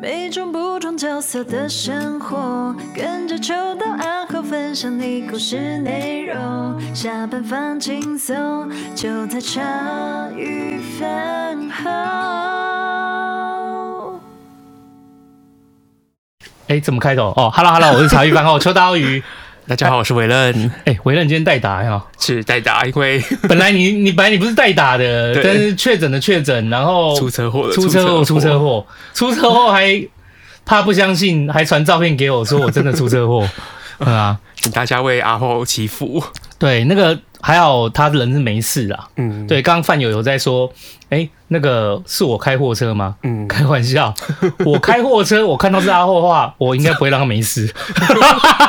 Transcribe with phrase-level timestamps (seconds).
[0.00, 6.80] 每种不同角色的生活，跟着秋到暗号分享你故事内容。
[6.94, 9.60] 下班放轻松，就在茶
[10.36, 11.90] 余饭后。
[16.68, 17.32] 哎，怎么开头？
[17.36, 19.20] 哦，Hello Hello，，我是茶余饭后秋刀鱼。
[19.68, 20.72] 大家好，我是伟任。
[20.86, 22.02] 哎，伟任今天代打呀？
[22.18, 30.02] 是代打，因为 本来你你本来你不是代打的，但是确诊的确诊，然后出车祸，出车祸，出车祸，出车祸还
[30.64, 33.46] 怕不相信， 还传照片给我说我真的出车祸。
[34.00, 36.24] 啊，请大家为阿后祈福。
[36.58, 37.18] 对，那个。
[37.40, 39.08] 还好他人是没事啦。
[39.16, 40.70] 嗯，对，刚刚范友有在说，
[41.08, 43.16] 哎、欸，那个是我开货车吗？
[43.22, 44.12] 嗯，开玩笑，
[44.66, 47.72] 我开货车，我看到是阿后的话，我应该不会让他没事。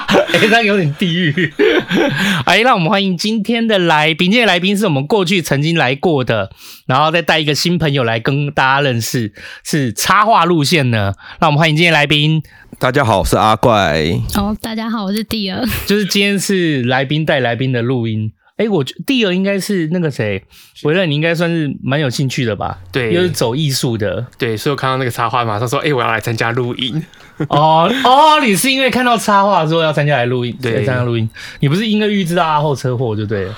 [0.09, 1.53] 哎、欸，那有点地狱。
[2.45, 6.51] 哎，让我们欢迎今天的来宾，今天的来宾是我们过去曾经来过的，
[6.85, 11.13] 然后再带一个新朋友来跟大家认识，是插画路线呢。
[11.39, 12.41] 那我们欢迎今天的来宾。
[12.77, 14.03] 大家好，我是阿怪。
[14.35, 15.65] 哦，大家好，我是蒂儿。
[15.85, 18.31] 就是今天是来宾带来宾的录音。
[18.59, 20.43] 哎、欸，我第二应该是那个谁，
[20.83, 22.77] 维任，你应该算是蛮有兴趣的吧？
[22.91, 24.25] 对，又是走艺术的。
[24.37, 27.01] 对，所以我看到那个插画，马上说：“哎、欸，我要来参加录音。
[27.47, 31.29] ”哦哦，你是因为看到插画说要参加来录音，对，参加录音。
[31.61, 33.55] 你不是因为预知到阿后车祸就对了。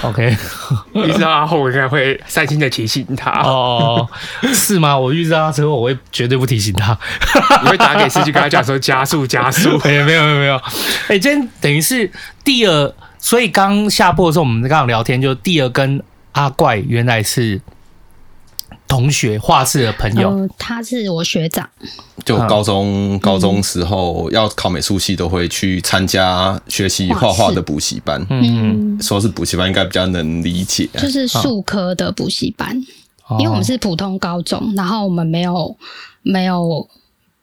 [0.00, 0.34] OK，
[1.06, 3.30] 预知到阿后，我应该会善心的提醒他。
[3.42, 4.08] 哦，
[4.54, 4.98] 是吗？
[4.98, 6.98] 我预知到他车祸，我会绝对不提醒他。
[7.62, 9.76] 你会打给司机跟他讲说加速加速？
[9.84, 10.56] 哎、欸，没有没有没有。
[10.56, 12.10] 哎、欸，今天等于是
[12.42, 12.94] 第二。
[13.24, 17.58] 所以刚下播的时候，我们刚刚聊天，就第二跟阿怪原来是
[18.86, 20.28] 同学，画室的朋友。
[20.28, 21.66] 呃，他是我学长。
[22.22, 28.22] 就高中高中时候要考美术系，都会去参加学习画画的补习班。
[28.28, 30.86] 嗯，说是补习班，应该比较能理解。
[30.92, 32.76] 就是术科的补习班，
[33.38, 35.74] 因为我们是普通高中，然后我们没有
[36.20, 36.86] 没有，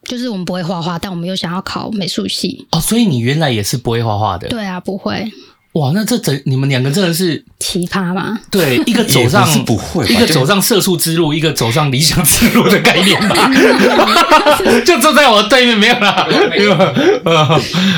[0.03, 2.67] 就是我们不会画画，但我们又想要考美术系。
[2.71, 4.47] 哦，所以你原来也是不会画画的？
[4.47, 5.31] 对啊，不会。
[5.73, 8.37] 哇，那这整你们两个真的是奇葩吗？
[8.49, 13.49] 对，一个 走上不会，一个走上社畜之路，一个走上理想之路的概念吧。
[14.85, 16.75] 就坐在我的对面，没有啦，没有。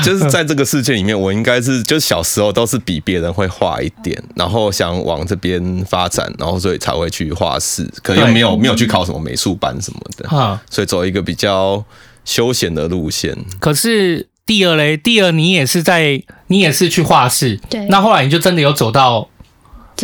[0.04, 11.84] 就是在这个世界里面，我应该是就小时候都是比别人会画一点，然后想往这边发展，然后所以才会去画室，可能又没有没有去考什么美术班什么的，所以走一个比较
[12.24, 13.36] 休闲的路线。
[13.58, 14.28] 可是。
[14.46, 19.26] 第二嘞，第二你也是在，你也是去画室，对，那后来你就真的有走到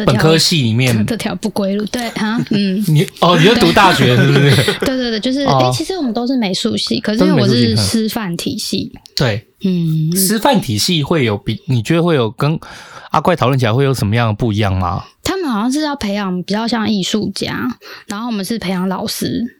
[0.07, 1.05] 本科系里面。
[1.05, 4.73] 这条不归路，对啊，嗯， 你哦，你就读大学是不是？
[4.81, 5.71] 对对对，就是，哎、哦。
[5.71, 12.59] 欸，其实我们都是美术系，可是因为我是师范体系，对，嗯，师范体系会有比你觉得会有跟
[13.11, 15.05] 阿怪讨论起来会有什么样的不一样吗？
[15.23, 17.69] 他们好像是要培养比较像艺术家，
[18.07, 19.60] 然后我们是培养老师。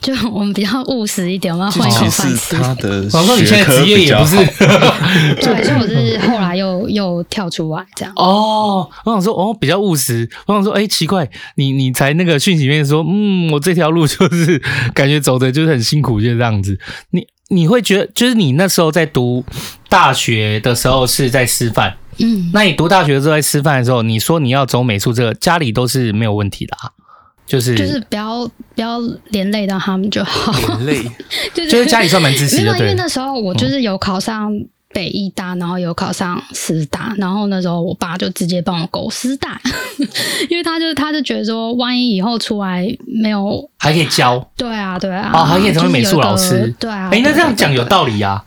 [0.00, 2.56] 就我们比较务实一点，我们要换一口饭吃。
[2.56, 4.36] 他的我说你现在职业也不是，
[5.40, 8.12] 对，所以我是后来又又跳出来这样。
[8.16, 10.28] 哦，我想说哦，比较务实。
[10.46, 14.60] 我想说，哎、欸，奇怪，你你才那个讯息里面说，嗯，我这条路就是
[14.94, 16.78] 感觉走的就是很辛苦，就是这样子。
[17.10, 19.44] 你你会觉得，就是你那时候在读
[19.88, 26.90] 大学的时候是在师范，嗯，那你读大学的时候在师范的时候，你说你要走美术这个，家里都是没有问题的啊。
[27.50, 29.00] 就是就是不要不要
[29.30, 31.02] 连累到他们就好， 连累
[31.52, 32.80] 就是就是家里算蛮支持的，对。
[32.82, 34.52] 因为那时候我就是有考上
[34.94, 39.60] 北医大，然后有考上师大，然后那时候我爸就直接帮我勾师大，
[40.48, 47.08] 因为他就他就觉得说，万一以后出来没有还可以教，对啊对啊，哦还可以成为美术老师，对啊。
[47.12, 48.44] 哎，那这样讲有道理啊。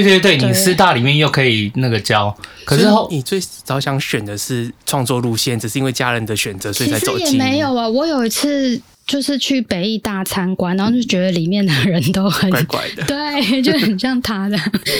[0.00, 7.26] 对对对，你师大里面又可以那个教，可是后你最早想选的是创作路线，只是因为家人的选择，所以才走进。
[7.26, 14.56] 其实也没有啊，我有一次就是去北艺大参观，然后就觉得里面的人都很怪怪的，对，就很像他的，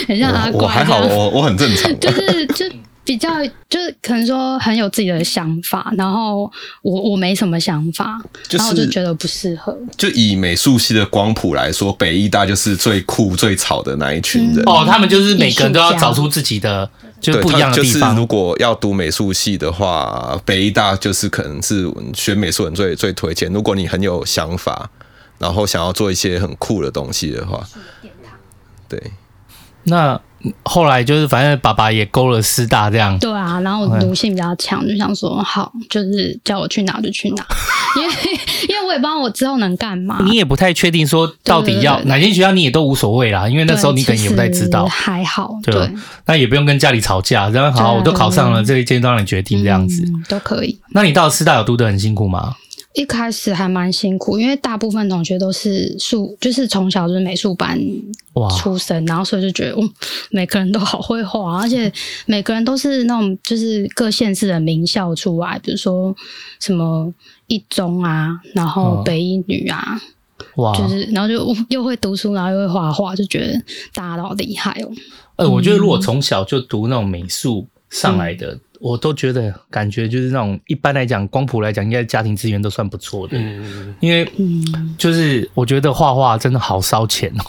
[0.06, 0.60] 很像阿怪。
[0.62, 2.66] 我还好，我我很正常，就是就。
[3.04, 3.28] 比较
[3.68, 6.50] 就是可能说很有自己的想法，然后
[6.82, 9.76] 我我没什么想法，就是、然后我就觉得不适合。
[9.96, 14.62] 就以美术系的光谱来说，北艺大就是最酷最吵的那一群人。
[14.64, 16.88] 嗯、哦，他们就是每个人都要找出自己的
[17.20, 18.10] 就不一样的地方。
[18.10, 23.52] 就是如果要读美术系的话，北艺大就是可能是学美术人最最推荐。
[23.52, 24.88] 如果你很有想法，
[25.38, 27.66] 然后想要做一些很酷的东西的话，
[28.88, 29.02] 对，
[29.84, 30.20] 那。
[30.64, 33.16] 后来就是，反正爸爸也勾了师大这样。
[33.20, 37.46] 对啊，然后我奴性比较强，就想说好，就是叫我去哪就去哪，
[37.96, 38.12] 因为
[38.68, 40.18] 因为我也不知道我之后能干嘛。
[40.24, 44.84] 你也不太确定说到底要哪间学校，你也都无所谓啦，因为那时候你可能也不太知道。
[44.86, 45.92] 还好，对，对，
[46.26, 50.76] 那也不用跟家里吵架，然后好，我都考上了这一间都让，你决定这样子，嗯，都可以。
[50.90, 52.56] 那你到师大有读得很辛苦吗？
[52.94, 57.78] 一开始还蛮辛苦，因为大部分同学都是数，就是从小就是美术班
[58.58, 59.90] 出身，然后所以就觉得，嗯，
[60.30, 61.90] 每个人都好会画，而且
[62.26, 66.14] 每个人都是那种就是各县市的名校出来，比如说
[66.60, 67.12] 什么
[67.46, 69.98] 一中啊，然后北一女啊，
[70.56, 73.54] 哇，就是然后就又会读书，然后又会画画，就觉得
[73.94, 74.90] 大家都好厉害哦。
[75.36, 78.52] 呃，我觉得如果从小就读那种美术上来的。
[78.52, 83.38] 嗯我都觉得感觉就是那种一般来讲，光谱来讲，应该家庭资源都算不错的。
[83.38, 84.28] 嗯，因为
[84.98, 87.44] 就是我觉得画画真的好烧钱哦。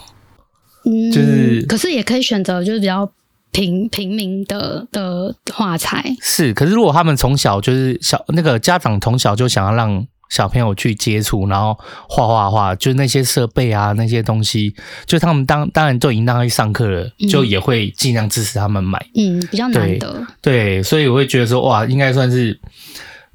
[0.85, 3.11] 嗯，就是可是也可以选择就是比较
[3.51, 6.15] 平平民的的画材。
[6.21, 10.05] 是，可是如果他们从小就是小那个家长从小就想要让。
[10.33, 11.77] 小朋友去接触，然后
[12.09, 14.73] 画画画，就是那些设备啊，那些东西，
[15.05, 18.99] 就他们当当然都已经让他去上课了，嗯、就也会尽量支持他们买。
[19.13, 20.25] 嗯，比较难得。
[20.41, 22.59] 对，对，所以我会觉得说，哇，应该算是，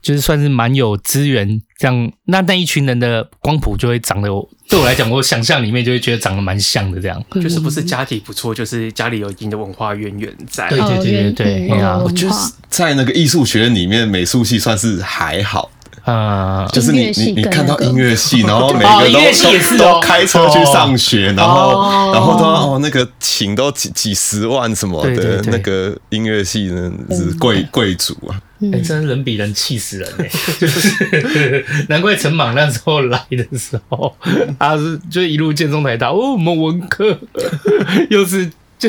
[0.02, 2.10] 就是算是蛮有资源这样。
[2.24, 4.28] 那那一群人的光谱就会长得，
[4.68, 7.24] 对我来讲，我想象里面就会觉得长得蛮像的这样。
[7.30, 10.68] 就是不是家庭不错，就是家里有一定的文化渊源在。
[10.68, 12.34] 对对对对对，我觉得
[12.68, 15.70] 在那个艺术学院里面，美术系算是还好。
[16.08, 30.28] 啊，就是你你你看到音乐系， 然后每个都、哦、都都开车去上学，然后、哦、然后都哦那个请都几几十万什么的，那个音乐系呢是贵贵族啊，哎、欸，真人比人气死人哎，
[30.58, 34.16] 就是难怪陈莽那时候来的时候，
[34.58, 37.18] 他是就一路见中台大哦，我们文科
[38.08, 38.50] 又是。
[38.78, 38.88] 就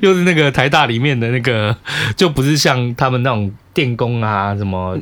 [0.00, 1.76] 又是那个台大里面的那个，
[2.16, 4.98] 就不是像他们那种电工啊什么，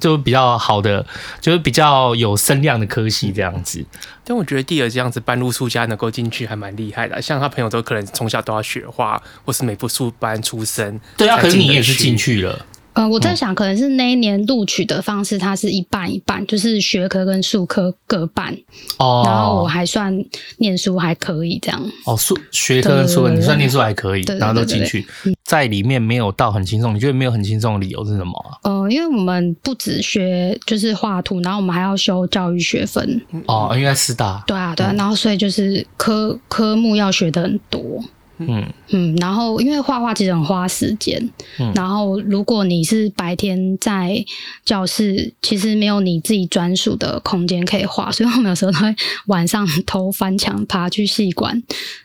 [0.00, 1.04] 就比较好的，
[1.40, 3.84] 就是比较有声量的科系这样子。
[4.24, 11.00] 但我觉得蒂尔这样子半路出家能够进去还蛮厉害的，像他朋友都可能从小都要学画，或是美术班出身。
[11.16, 12.64] 对啊，可是你也是进去了。
[12.96, 18.56] 呃，我在想，可能是那一年录取的方式，它是一半一半，就是学科跟数科各半。
[18.96, 19.22] 哦。
[19.26, 20.24] 然后我还算
[20.56, 21.78] 念书还可以这样。
[22.06, 25.06] 哦，数学科跟术科，你算念书还可以，然后都进去，
[25.44, 26.94] 在里面没有到很轻松。
[26.94, 28.56] 你觉得没有很轻松的理由是什么啊？
[28.62, 33.20] 呃，因为我们不止学就是画图，然后我们还要修教育学分。
[33.46, 34.42] 哦，应该师大。
[34.46, 38.02] 对啊，对啊，然后所以就是科科目要学的很多。
[38.38, 38.64] 嗯。
[38.90, 41.20] 嗯，然后因为画画其实很花时间，
[41.58, 44.24] 嗯，然后如果你是白天在
[44.64, 48.94] 教室，其实没有你自己专属的空间可以画，所以我们有时候都会
[49.26, 51.60] 晚上偷翻墙爬去戏馆，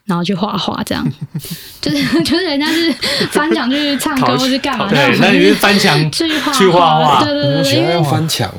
[0.05, 1.07] 然后去画画，这样，
[1.79, 2.91] 就是 就是人家是
[3.31, 8.51] 翻墙去唱歌 或是干嘛，对，那你是翻墙去画去画画，对对对，喜欢翻墙。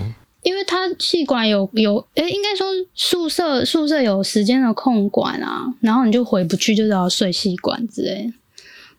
[0.43, 8.33] 因为他气管有有，诶、欸、应该说宿舍宿舍有时间的空管啊，然后你就回不去，就是要睡系馆之类，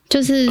[0.08, 0.50] 就是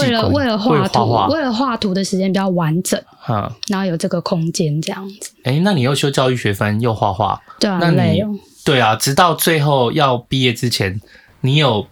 [0.00, 5.30] 为了为了画图，为了画图的时间比较完整，哈，然后有这个空间这样子。
[5.44, 8.36] 哎、欸、那你又修教育学分又画画，对啊，很累哦。
[8.64, 11.00] 对啊，直到最后要毕业之前，
[11.40, 11.86] 你有。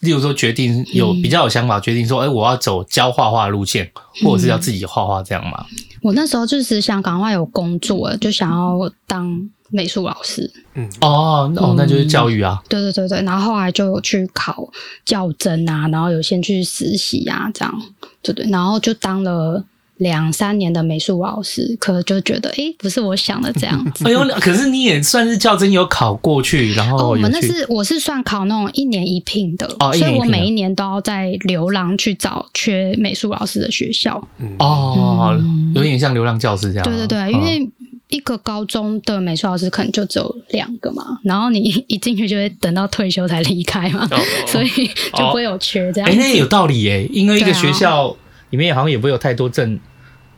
[0.00, 3.90] 例如说，决定有比较有想法，决定说，哎、欸，我要走教画画路线，
[4.24, 5.64] 或者是要自己画画这样吗？
[6.02, 10.50] 我那时候就是想赶快有工作，就想要当美术老师。
[10.74, 12.62] 嗯，哦，哦，那就是教育啊。
[12.68, 14.68] 对对对对，然后后来就有去考
[15.04, 17.82] 教甄啊，然后有先去实习啊，这样，
[18.22, 19.64] 对对，然后就当了。
[20.00, 24.06] 两三年的美术老师，可就觉得，诶、欸，不是我想的这样子。
[24.06, 34.26] 哎呦，可是你也算是较真有考过去，然后、哦、我们那是我是算考那种一年一聘的，哦、所以我每一年都要在流浪去找缺美术老师的学校。
[34.38, 35.38] 嗯、哦，
[35.74, 36.82] 有点像流浪教师这样。
[36.82, 37.68] 对对对，因为
[38.08, 44.68] 一个高中的美术老师可能就只有两个嘛，然后你 一进去就会等到退休才离开嘛，哦、所以
[45.14, 46.08] 就不会有缺这样。
[46.08, 48.16] 哎、哦，那有道理耶，因为一个学校
[48.48, 49.78] 里面好像也不会有太多正。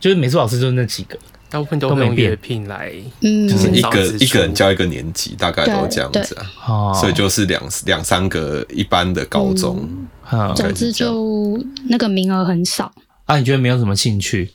[0.03, 1.17] 就是美术老师就是那几个，
[1.49, 2.91] 大部分都没有月聘来，
[3.21, 9.87] 嗯，就是一个一个人教一个年级，大概都这样子啊，所以就是两两三个一般的高中，
[10.29, 11.57] 嗯，总之就
[11.87, 12.91] 那个名额很少。
[13.23, 14.51] 啊，你觉得没有什么兴趣？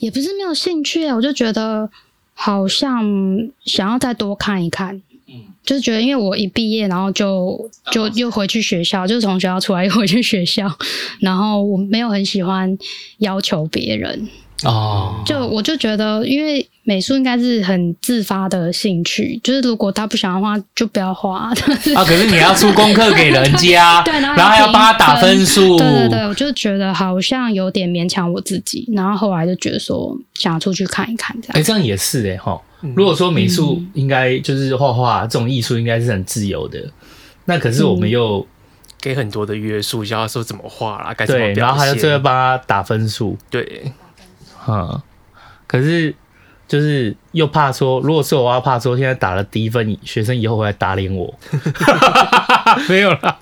[0.00, 1.88] 也不是没有兴趣啊，我就觉得
[2.34, 3.04] 好像
[3.64, 10.68] 想要再多看一看，嗯，就是觉得因为我一毕业，然后就就又回去学校，就是从学校出来又回去学校，
[11.20, 12.76] 然后我没有很喜欢
[13.18, 14.28] 要求别人。
[14.64, 21.38] 哦，就我就觉得，因为美术应该是很自发的兴趣，就是如果他不想画，就不要画。
[21.38, 21.54] 啊，
[22.04, 31.56] 可是你要出功课给人家， 对，然后还要帮他打分数，对对对，我就觉得好像有点勉强我自己，然后后来就觉得说想要出去看一看这样。
[31.56, 32.60] 哎、欸，这样也是哎、欸、哈。
[32.96, 36.80] 如果说美术应该就是画画这种艺术应该是很自由的，
[37.44, 38.44] 那可是我们又
[39.00, 43.92] 给很多的约束，教他说怎么画啦，该怎么表现，然后还要最后帮他打分数，对。
[44.66, 45.00] 嗯，
[45.66, 46.14] 可是
[46.66, 51.32] 就是又怕说，如果是我，要怕说现在打了低分，学生以后会来打脸我。
[52.88, 53.38] 没有啦，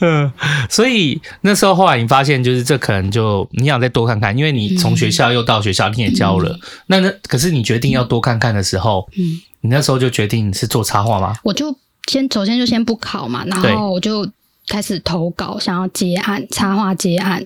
[0.00, 0.32] 嗯，
[0.70, 11.34] 所以那时候后来你发现，就是这可能就你想再多看看，因为你从学校又到学校，你也教了，嗯、那那可是你决定要多看看的时候，嗯，你那时候就决定是做插画吗？
[11.42, 14.26] 我就先首先就先不考嘛，然后我就。
[14.66, 17.44] 开始投稿，想要接案插画接案，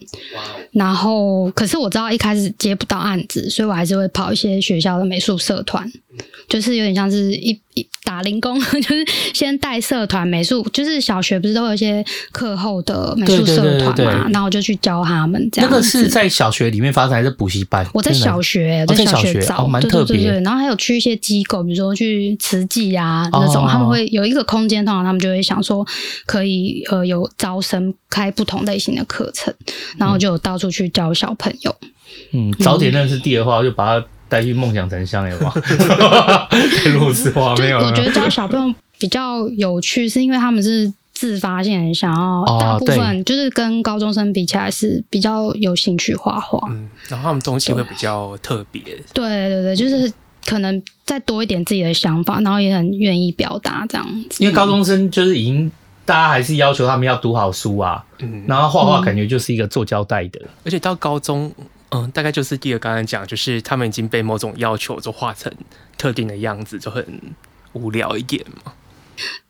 [0.73, 5.91] 然后可是我知道一开始接不到案子，所以我还是会跑一些学校的美术社团，
[6.49, 7.68] 就是有点像是一一
[8.05, 9.05] 打零工， 就是
[9.35, 15.71] 先带社团美术，就是小学不是都有一些课后的美术社团嘛，然后我就去教他们这样。
[15.71, 17.85] 那个是在小学里面发生还是补习班？
[17.93, 20.17] 我在小学，在小学找，蛮特别。
[20.17, 25.85] 对对对，然后还有去一些机构，比如说去慈济啊那种，他们会有一个空间，通常他们就会想说
[26.25, 27.09] 可以呃。
[27.09, 29.55] 有招生开不同类型的课程，
[29.97, 31.75] 然后就到处去教小朋友。
[32.35, 35.53] 嗯，早点认识弟的话，就把他带去梦想城乡，有吗？
[36.93, 37.79] 如此话没有。
[37.79, 46.69] 我觉得教小朋友比较有趣，是因为他们是自发性想要，大部分就是跟高中生比起来是比较有兴趣画画。
[46.71, 48.83] 嗯，然后他们东西会比较特别。
[49.13, 50.13] 对对对，就是
[50.47, 54.43] 可能再多一点自己的想法，然后也很愿意表达这样子。
[54.43, 55.71] 因为高中生就是已经。
[56.09, 61.53] 大家还是要求他们要读好书啊，嗯，然后画画感觉就是一个做交代的，而且到高中，
[61.91, 65.53] 嗯，大概就是第二刚刚讲，就是他们已经被某种要求就画成
[65.97, 67.35] 特定的样子，就很
[67.73, 68.73] 无聊一点嘛。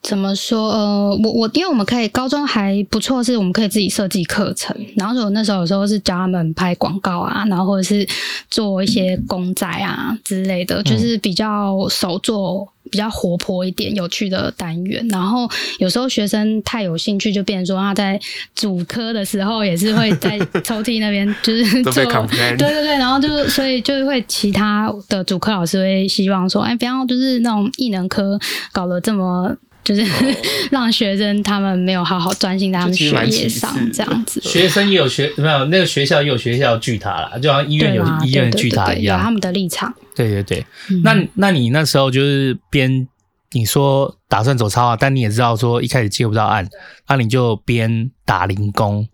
[0.01, 0.71] 怎么说？
[0.71, 4.75] 呃，我我因为我们可以高中还不错，是我们可以自己设计课程。
[4.97, 8.07] 然后我那时候有时候是教他们拍广告啊，然后或者是
[8.49, 15.07] 做一些公仔啊之类的，就是比较手做、比较活泼一点、有趣的单元。
[15.09, 18.19] 然后有时候学生太有兴趣，就变成说他在
[18.55, 28.39] 主科的时候也是会在 抽屉那边就是做，对对对，然后就所以就会其他的主科老师会希望说，哎，不要就是那种艺能科
[28.73, 29.55] 搞得这么。
[29.89, 30.05] 就是
[30.71, 34.39] 让学生他们没有好好专心在他们学业上，这样子。
[34.43, 39.95] 学生也有学没有那个学校也有学校巨塔啦，就像医院有医院巨塔一样，有他们的立场。
[40.15, 43.09] 对对对，嗯、那那你那时候就是边
[43.53, 46.69] 你说打算走插画，但你也知道说一开始接不到案，
[47.09, 49.09] 那你就边打零工，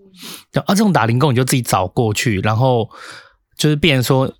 [0.54, 2.90] 啊，这种打零工你就自己找过去，然后
[3.56, 4.34] 就是变成说。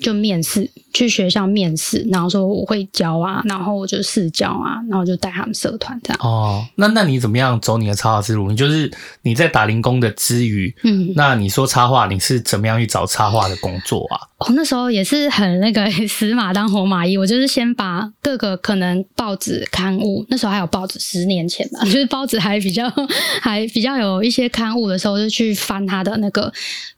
[0.00, 6.18] 就面试，去学校面试，然后说我会教啊，然后我就试教啊，然后就带他们社团这样。
[6.22, 8.50] 哦，那那你怎么样走你的插画之路？
[8.50, 8.90] 你就是
[9.22, 14.20] 你在打零工的之余，嗯，那你说插画，你是怎么样去找插画的工作啊？
[14.38, 22.90] 哦，那时候也是很那个 死马当活马医，我就是先把各个可能报纸刊物，那时候还有报纸，十年前吧， 就是报纸还比较
[23.40, 26.52] 还比较有一些刊物的时候，就去翻他的那个。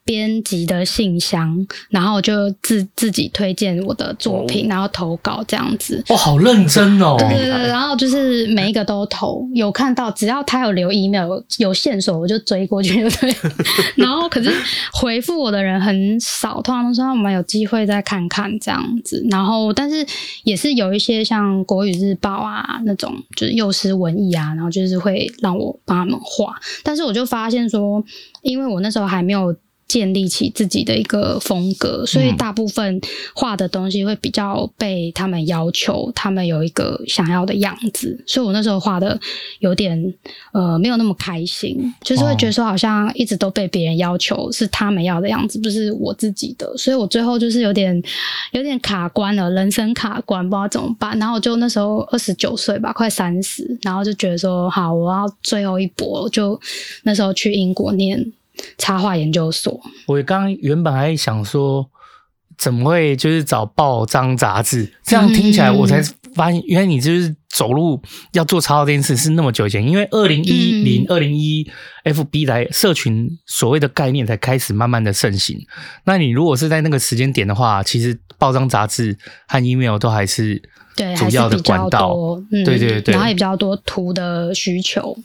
[0.06, 6.03] 编辑的信箱，然后就自自己推荐我的作品，然后投稿这样子。
[6.09, 7.17] 哦，好认真哦！
[7.19, 13.35] 对对对，然后就是每一个都投，有看到，只要他有留 email，有线索我就追过去，对。
[13.97, 14.50] 然后可是
[14.93, 19.25] 回复我的人很少，通常都说我们有机会再看看这样子。
[19.31, 20.07] 然后但是
[20.45, 26.55] 也是有一些像国语日报啊那种，就是幼师文艺啊，然后就是会让我帮他们画。
[26.83, 28.03] 但是我就发现说，
[28.43, 29.55] 因为我那时候还没有。
[29.87, 33.00] 建立起自己的一个风格，所以大部分
[33.35, 39.19] 画的东西会比较被他们要求，他们有一个想要的样子，所以我那时候画的
[39.61, 40.14] 有点
[40.53, 48.03] 呃没有那么开心，就是会觉得说好像一直都被别人要求是他们要的样子，不是我自己的，所以我最后就是有点
[48.53, 51.19] 有点卡关了，人生卡关，不知道怎么办。
[51.19, 56.59] 然后我就那时候二十九岁吧，快三十，然后就觉得说好，我要最后一搏，就
[57.03, 58.33] 那时候去英国念。
[58.78, 61.88] 插画研究所，我刚刚原本还想说，
[62.56, 64.92] 怎么会就是找报章杂志？
[65.02, 66.02] 这样听起来，我才
[66.35, 68.00] 发现，原来你就是走路
[68.33, 69.87] 要做插画这件事是那么久以前。
[69.87, 71.67] 因为二零一零、二零一
[72.05, 75.59] FB 来社群所谓的概念才开始慢慢的盛行。
[76.05, 79.17] 那你如果是在那个时间点的话，其实报章杂志
[79.49, 80.62] 和 email 都还是。
[80.97, 82.14] 对，主要的管道，
[82.53, 85.19] 嗯，对对对，然后也比较多图的需求，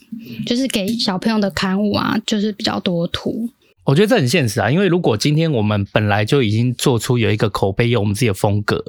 [0.43, 3.47] 就是给小朋友的刊物啊，就是比较多图。
[3.83, 8.83] 我觉得这很现实啊，因为如果今天我们本来就已经做出有一个口碑，有我们自己的风格。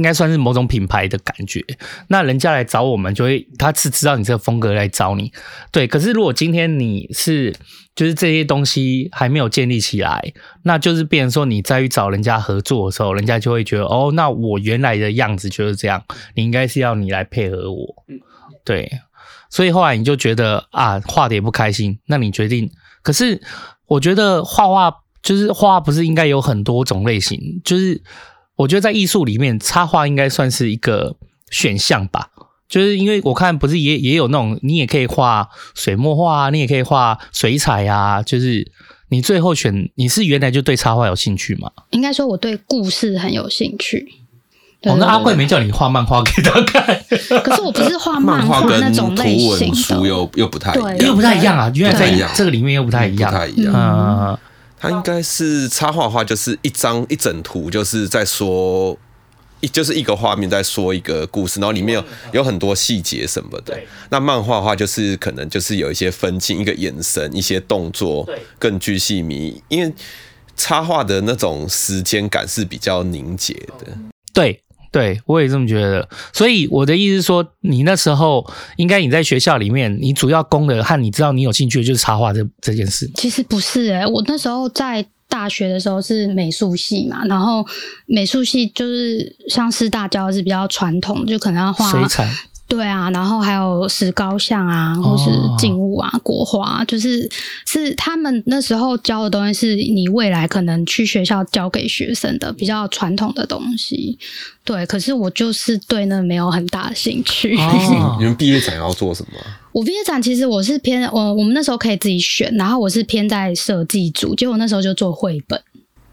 [0.00, 1.62] 应该算是某种品牌的感觉，
[2.08, 5.30] 那人家来找我们，就会他是知道你这个风格来找你，
[5.70, 5.86] 对。
[5.86, 7.54] 可是如果今天你是
[7.94, 16.02] 就是这些东西还没有建立起来，那就是变成说你再去找人家合作的时候，人家就会觉得哦，那我原来的样子就是这样，
[16.34, 17.94] 你应该是要你来配合我，
[18.64, 18.90] 对。
[19.50, 22.70] 所以后来你就觉得啊，画的也不开心，那你决定。
[23.02, 23.38] 可是
[23.86, 24.90] 我觉得画画
[25.22, 28.02] 就是画画，不是应该有很多种类型，就是。
[28.60, 31.16] 我觉得在艺术里面，插画应该算是一个
[31.50, 32.28] 选项吧。
[32.68, 38.22] 就是因为我看不是也也有那种，你也可以画水墨画啊，你也可以画水彩啊。
[38.22, 38.70] 就是
[39.08, 41.70] 你最后选，你是原来就对插画有兴趣吗？
[41.90, 43.98] 应该说我对故事很有兴趣。
[44.82, 46.84] 对对对，哦，那阿贵没叫你画漫画给他看。
[47.42, 51.72] 可是我不是画漫画那种类型的，书又又不太一样，对又不太一样啊。
[51.74, 53.74] 原来在这个里面又不太一样，不太一样。
[53.74, 54.38] 嗯，
[54.80, 58.98] 它应该是插画的话，就是一张一整图，就是在说
[59.60, 63.78] 一就是一个画面在说一个故事，然后里面有有很多细节什么的。
[64.08, 68.26] 那漫画的话，就是可能就是有一些分镜，一个眼神，一些动作
[68.58, 69.62] 更具细迷。
[69.68, 69.92] 因为
[70.56, 73.98] 插画的那种时间感是比较凝结的。
[74.32, 74.62] 对。
[74.92, 76.08] 对，我也这么觉得。
[76.32, 78.44] 所以我的意思是说，你那时候
[78.76, 83.10] 应该你在学校里面，你主要攻的和你知道你有兴趣的就是插画这这件事。
[83.14, 87.64] 其实不是诶，我那时候在大学的时候是美术系嘛，然后
[88.06, 92.28] 美术系就是像师大教的是比较传统，就可能要画水彩。
[92.70, 97.28] 对啊，然后还有石膏像啊，或是静物啊、哦、国画，就是
[97.66, 104.16] 是他们那时候教的东西，是你未来可能去学校教给学生的比较传统的东西。
[104.62, 107.56] 对，可是我就是对那没有很大的兴趣。
[107.56, 109.38] 哦、 你们毕业展要做什么？
[109.72, 115.60] 我毕业展其实我是偏我我们那时候可以自己选，然后我是偏在设计组，结果那时候就做绘本。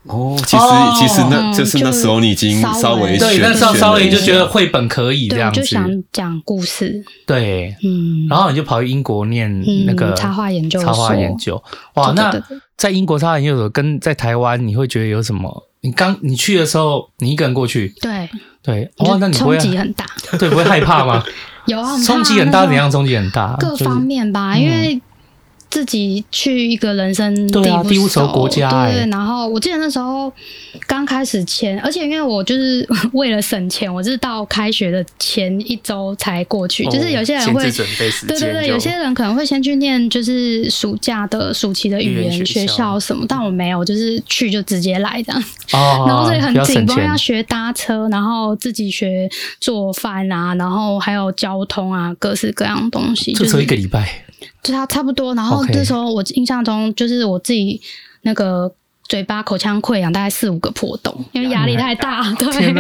[0.08, 0.64] 哦，其实
[0.98, 7.04] 其实那就是那时候你已经稍微对，那时候稍微就觉得绘本可以这样子，就想讲故事。
[7.26, 10.88] 对，嗯，然后你就跑去英国念那个插画研究所。
[10.88, 11.62] 插画研究，
[11.96, 12.32] 哇，那
[12.78, 15.64] 在英国插画研究所跟在台湾，你会觉得有什么？
[15.82, 18.30] 你刚你去的时候，你一个人过去，对
[18.64, 20.06] 对，哇，那你冲击很大？
[20.40, 21.24] 对，不会害怕吗？
[21.68, 23.56] 有啊，冲击很大，怎样冲击很大？
[23.60, 25.00] 各方面吧，因为。
[25.70, 29.10] 自己去一个人生地不熟，对啊，地不熟国家，欸，对。
[29.12, 30.32] 然后我记得那时候
[30.88, 36.86] 刚开始签，而且因为我就是为了省钱，我是到开学的前一周才过去。
[36.86, 45.44] 哦、就是有些人会对对对，有些人可能会先去念就是暑假的暑期的语言学校什么，但我没有，就是去就直接来这样。
[45.74, 53.34] 哦，然后所以很紧绷，要学搭车，然后自己学做饭啊，然后还有交通啊，各式各样的东西。
[53.34, 54.24] 就只有一个礼拜。
[54.64, 57.82] 就他差不多，然后这时候我印象中就是我自己
[58.22, 58.74] 那个
[59.08, 62.74] 嘴巴口腔溃疡大概四五个破洞，因为压力太大，对，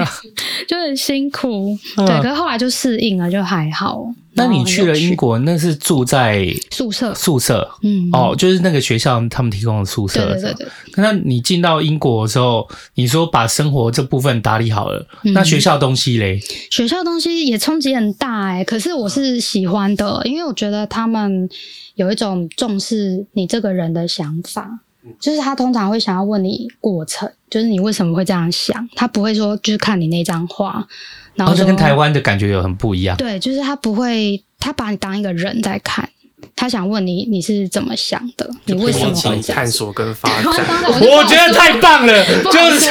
[0.67, 1.77] 就很辛苦。
[1.95, 4.05] 对，可是后来就适应了，就还好。
[4.33, 7.11] 那你去了英国，那是住在宿舍？
[7.15, 10.33] 宿舍，嗯，哦，就是那个学校他们提供的宿舍。
[10.33, 10.67] 对对对。
[10.97, 16.39] 那你进到英国的时候，你说把生活这部分打理好了，那学校东西嘞？
[16.69, 21.49] 学校东西也冲击很大哎，可是我是喜欢的，因为我觉得他们
[21.95, 24.81] 有一种重视你这个人的想法，
[25.19, 30.87] 就是他通常会想要问你过程，就是你为什么会这样想，他不会说就是看你那张画。
[31.35, 33.15] 然后就、哦、跟台湾的感觉有很不一样。
[33.15, 36.09] 对，就是他不会，他把你当一个人在看，
[36.55, 40.51] 他想问你你是怎么想的，你为什么会探索跟发展？
[40.99, 42.89] 我觉得太棒了，就是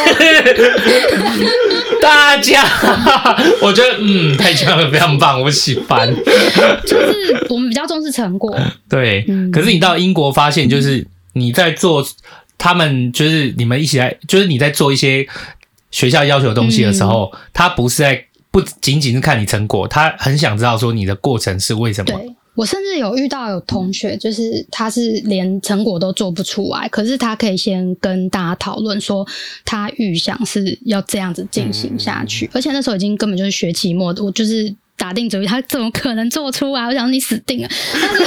[2.00, 2.64] 大家，
[3.60, 6.08] 我觉得嗯，太强了，非常棒，我喜欢。
[6.86, 8.56] 就是我们比较重视成果，
[8.88, 9.24] 对。
[9.26, 11.04] 嗯、可是你到英国发现，就是
[11.36, 12.04] 你在做，
[12.58, 15.24] 他们就是你们一起来，就是你在做一些
[15.92, 18.24] 学校要求的东西的时候，嗯、他不是在。
[18.48, 22.18] 不仅仅是看你成果，他很想知道说你的过程是为什么。
[22.18, 29.26] 对，我甚至有遇到有同学，就是他是连成果都做不出来，可是他可以先跟大家讨论说
[29.66, 34.74] 他预想是要这样子进行下去，嗯、而且那时候已经根本就是学期末的，我就是。
[34.96, 36.84] 打定主意，他怎么可能做出来？
[36.86, 37.68] 我想你死定了。
[37.92, 38.24] 但是，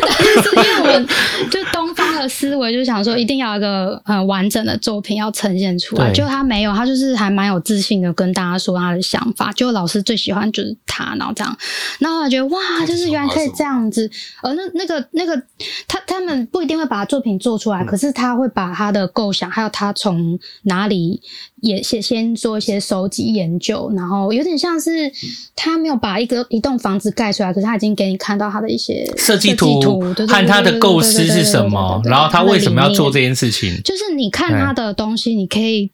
[0.00, 1.08] 但是因为我们
[1.50, 6.12] 就东方的思维，就想说一定要一个很完整的作品要呈现出来。
[6.12, 9.52] 就他没有，他就是还蛮有自信的跟大家说他的想法。
[9.52, 11.56] 就老师最喜欢就是他，然后这样，
[12.00, 14.10] 然后我觉得哇，就是原来可以这样子。
[14.42, 15.40] 而那那个那个
[15.86, 21.22] 他他们不一定会把作品做出来，可是他会把他的构想，还有他从哪里
[21.62, 25.10] 也先先做一些收集研究，然后有点像是
[25.56, 26.18] 他没有把。
[26.18, 29.80] 一个一栋房子盖出来，可是他已经给你看到他的一些设计图
[30.26, 33.80] 和他的构思是什么，然后他为什么要做这件事情？
[33.84, 35.92] 就是你看他的东西，你可以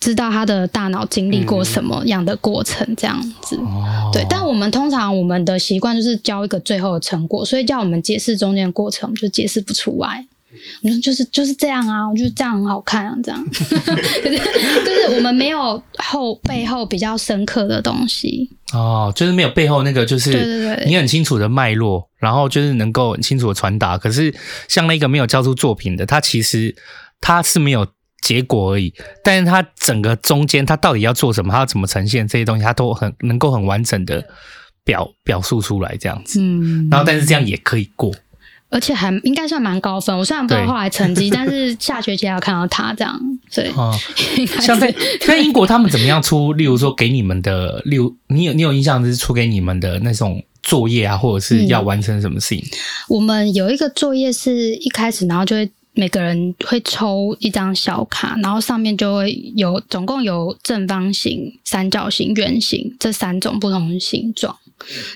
[0.00, 3.58] 知道他的大脑经历过什么样的过程，这样子。
[3.60, 10.26] 嗯、对，但我们通常我们的习惯就是交一个最后的成果，所以叫我们解释中间的过程，我们就解释不出来。
[10.82, 13.44] 我说就是就是这样啊，我觉得这样很好看啊，这样。
[13.50, 14.38] 可是
[14.84, 23.96] 就是我们没有后背后比较深刻的东西哦，就是没有背后那个，就是你很清楚的脉络，然后就是能够很清楚的传达。
[23.96, 24.34] 可是
[24.68, 26.74] 像那个没有交出作品的，他其实
[27.20, 27.86] 他是没有
[28.22, 28.92] 结果而已，
[29.22, 34.24] 但是他整个中间，他到底要做什么，他要怎么呈现这些东西，他都很能够很完整的
[34.84, 36.40] 表表述出来这样子。
[36.40, 38.12] 嗯，然后但是这样也可以过，
[38.68, 40.16] 而且还应该算蛮高分。
[40.16, 43.92] 我虽然不知道后来成绩，但是下学期还有看到他这样，所以啊，
[44.60, 46.52] 像在在英国他们怎么样出？
[46.52, 52.58] 例如说给你们的，例如你有你有印象是出给你们的那种作业啊，或者是要完成什么事情？
[52.58, 52.70] 嗯，
[53.08, 55.70] 我们有一个作业是一开始，然后就会。
[55.98, 64.54] 每个人会抽一张小卡，然后上面就会有总共有正方形、三角形、圆形这三种不同的形状。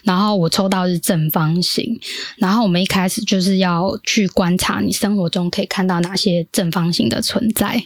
[0.04, 2.00] 然后我抽到是正方形，
[2.38, 7.84] 然后我们一开始就是要去观察你生活中可以看到哪些正方形的存在。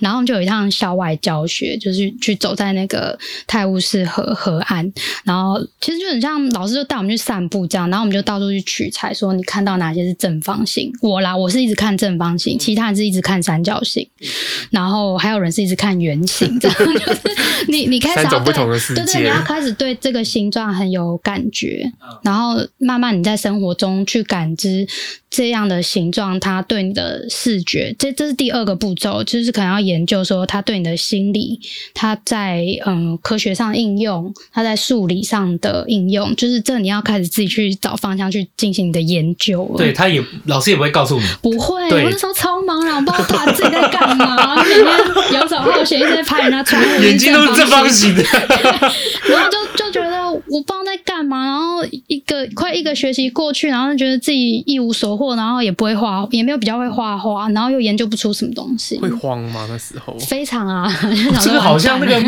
[0.00, 4.92] 然后我们就有一趟校外教学，就是去走在那个泰晤士河河岸，
[5.24, 10.92] 然后其实就很像老师就带我们去散步这样，然后我们就到处去取材，说你看到哪些是正方形？
[11.00, 14.08] 我啦，我是一直看正方形，其他人是一直看三角形，
[14.70, 17.20] 然后还有人是一直看圆形，这样 就是
[17.68, 21.90] 你你开始要对不同的对对，你要开始对这个形状很有感觉，
[22.22, 24.86] 然后慢慢你在生活中去感知。
[25.30, 31.60] 这样的形状，它对你的视觉，这这是第二个步骤，就是可能要研究说他对你的心理，
[31.94, 39.78] 他在嗯科学上应用，他在数理上的应用，就是这你要开始自己去找方向去进行你的研究了。
[39.78, 48.22] 对，他也老师也不会告诉你，不会，我那时候超茫然，我不知道他自己在干嘛， 每天游手好闲，一直在拍人家窗户，眼睛都是正方形的，
[49.28, 50.24] 然后就就觉得。
[50.48, 58.98] 我不知道在干嘛，然后一个快一个学期过去，然后就觉得自己一无所获，然后也不会画，也没有比较会画画，然后又研究不出什么东西。
[58.98, 59.66] 会慌吗？
[59.68, 60.90] 那时候非常啊，
[61.40, 62.20] 这个好像那个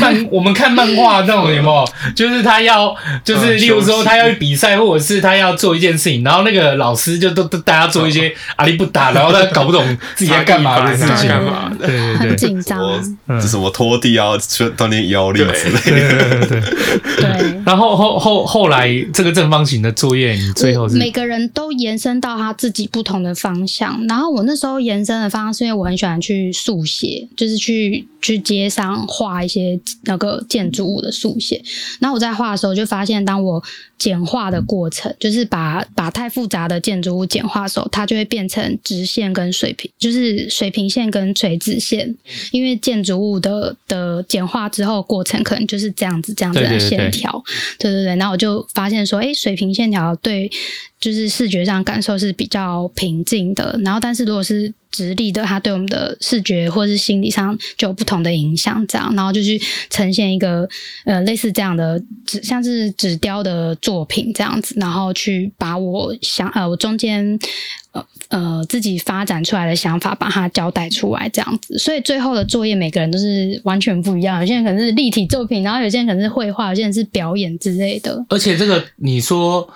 [0.00, 1.84] 漫， 我们看漫画那种有没有？
[2.14, 2.94] 就是他要，
[3.24, 11.86] 就是例如说他要去比赛，或者是他要做一件事情，然后那个老师就都都大家做一些阿里不打，然后他搞不懂自己在干嘛 的事情，干嘛的？
[11.86, 12.80] 对对对，很紧张，
[13.28, 16.60] 这是我拖地啊，去锻炼腰力之类的，对
[17.16, 17.62] 对。
[17.64, 24.04] 然后后后后来这个正方形的作业，你最后是每个人都延伸到他自己不同的方向。
[24.08, 31.62] 然后我那时候延伸的方向是因为我很喜欢去速写，就是去去街上画一些那个建筑物的速写。
[32.00, 33.62] 然后我在画的时候就发现，当我
[33.98, 42.14] 简化的过程，就是把把太复杂的建筑物简化的时候，它就会变成直线跟水平，就是水平线跟垂直线。
[42.50, 47.42] 因为建筑物的的简化之后过程可能就是这样子这样子的线条。
[47.78, 50.50] 对对对，然后我就发现说，哎，水平线条对，
[51.00, 53.78] 就是视觉上感受是比较平静的。
[53.84, 58.86] 然后，但是如果是直立的，它对我们的视觉或是心理上就有不同的影响。
[58.86, 60.68] 这样，然后就去呈现一个
[61.04, 67.38] 呃类似这样的纸，像是纸雕的作品这样子，然后去把我想呃我中间。
[67.92, 71.76] 呃呃，自己发展出来的想法，把它交代出来，这样子。
[71.76, 74.40] 所以最后的作业，每个人都是完全不一样。
[74.40, 78.24] 有些人可能是立体作品，然后有些人可能是绘画，有些人是表演之类的。
[78.30, 79.68] 而且这个你说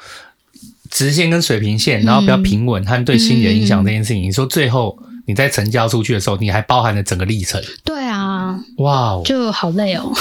[0.91, 4.99] 直线跟水平线，然后比较平稳，和对心理的影响这件事情，嗯、你说最后。
[5.29, 7.61] 你在成交出去的时候，你还包含了整个历程。
[7.85, 10.13] 对啊，哇哦，就好累哦。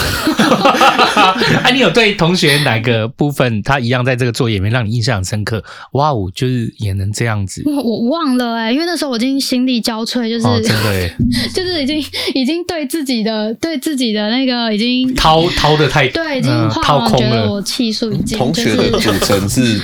[1.61, 5.63] 哎， 你有对同学哪个部分他一样在这个作业里面让你印象很深刻？
[5.91, 7.61] 哇哦，就是也能这样子。
[7.67, 11.09] 我 我忘了哎、欸，因为那时候我已经心力交瘁，就是、哦、真的，
[11.53, 16.51] 就是已经已经对自己的对自己的那个已经掏掏的太对，已经
[16.81, 18.35] 掏空了，我气数已经。
[18.35, 19.79] 同学的组成是。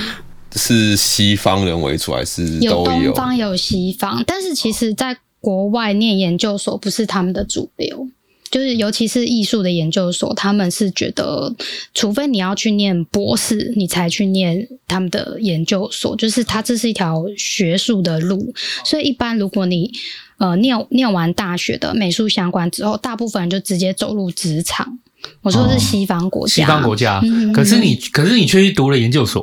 [0.54, 3.02] 是西方人为主还是都有？
[3.02, 8.08] 有东方有西方，但是其实在国外念研究所不是他们的主流，
[8.50, 11.54] 就是尤其是艺术的研究所，他们是觉得，
[11.94, 19.90] 除非你要去念博士，你才去念他们的研究所，就是它这是一条学术的路，所以一般如果你
[20.38, 24.98] 呃念念完大学的美术相关之后，大部分人就直接走入职场。
[25.42, 27.20] 我说的是西方国家，西方国家。
[27.52, 29.42] 可是你，可是你却去读了研究所，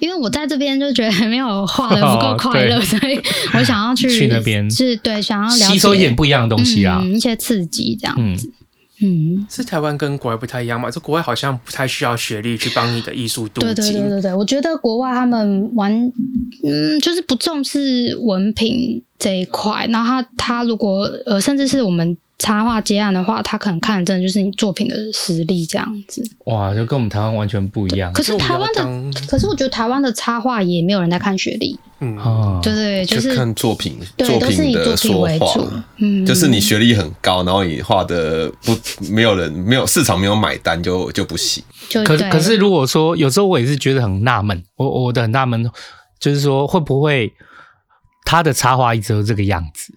[0.00, 3.20] 因为我在这边就觉得没有画的不够快乐，所以
[3.54, 8.52] 我想要去 去那边，是对，想要吸收一点不一样的东西啊，一些刺激这样子。
[9.02, 10.90] 嗯，是台湾跟国外不太一样嘛？
[10.90, 13.74] 这国外好像不太需要学历去帮你的艺术镀金。
[13.74, 15.90] 对对对对对，我觉得国外他们玩，
[16.62, 19.86] 嗯，就是不重视文凭这一块。
[19.90, 22.16] 然后他他如果呃，甚至是我们。
[22.40, 26.26] 插画接案的话，他可能看的真的就是你作品的实力这样子。
[26.46, 28.10] 哇，就跟我们台湾完全不一样。
[28.14, 28.82] 可是台湾的，
[29.28, 31.78] 可是我觉得台湾的插画也没有人在看学历。
[32.00, 32.16] 嗯，
[32.62, 35.68] 对对，就是看作品，对，都是以作品为主。
[35.98, 38.74] 嗯，就是你学历很高，然后你画的不
[39.12, 41.62] 没有人没有市场没有买单就就不行。
[42.06, 45.70] 可可是如果说有时候我也是觉得很纳闷，我我的很纳闷
[46.18, 47.30] 就是说会不会
[48.24, 49.92] 他的插画一直都这个样子，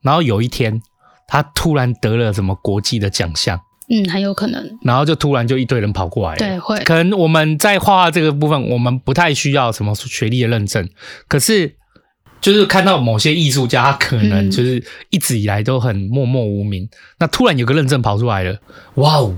[0.00, 0.80] 然后有一天。
[1.26, 3.60] 他突然得了什么国际的奖项。
[3.88, 4.78] 嗯，很有可能。
[4.82, 6.38] 然后就突然就一堆人跑过来了。
[6.38, 6.78] 对，会。
[6.84, 10.88] 可能我们在画画这个部分，我们不太需要什么学历的认证。
[11.28, 11.74] 可是，
[12.40, 18.58] 就是看到某些艺术家，他可能就是一直以来都很默默无名，嗯、那突然有个认证跑出来了，
[18.94, 19.36] 哇哦，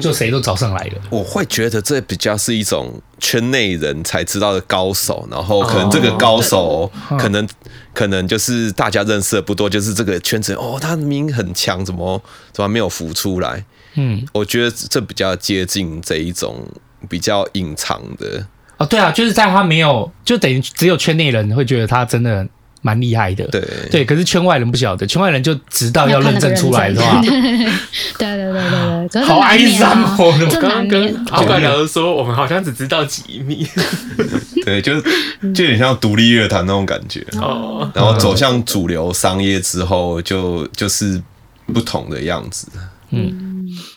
[0.00, 1.00] 就谁都找上来了。
[1.10, 7.48] 我会觉得这比较是一种圈内人才知道的高手，然后可能这个高手可能、哦、
[7.92, 12.20] 可能就是大家认识的不多，就是这个圈子哦，他的名很强，怎么
[12.52, 13.64] 怎么没有浮出来？
[13.94, 16.66] 嗯，我觉得这比较接近这一种
[17.08, 18.44] 比较隐藏的
[18.76, 22.44] 哦，对啊，就是在他没有，就等于只有圈内人会觉得他真的
[22.84, 23.66] 蛮厉害的，对。
[23.90, 27.18] 对，可是圈外人不晓得，圈外人就直到要认证出来是吧？
[27.24, 30.16] 对对对对对，好哀伤哦！
[30.18, 33.66] 我刚刚跟阿怪聊的说，我们好像只知道几米，
[34.66, 37.26] 对，就就有点像独立乐坛那种感觉。
[37.40, 41.20] 哦，然后走向主流商业之后，就就是
[41.72, 42.68] 不同的样子，
[43.08, 43.40] 嗯。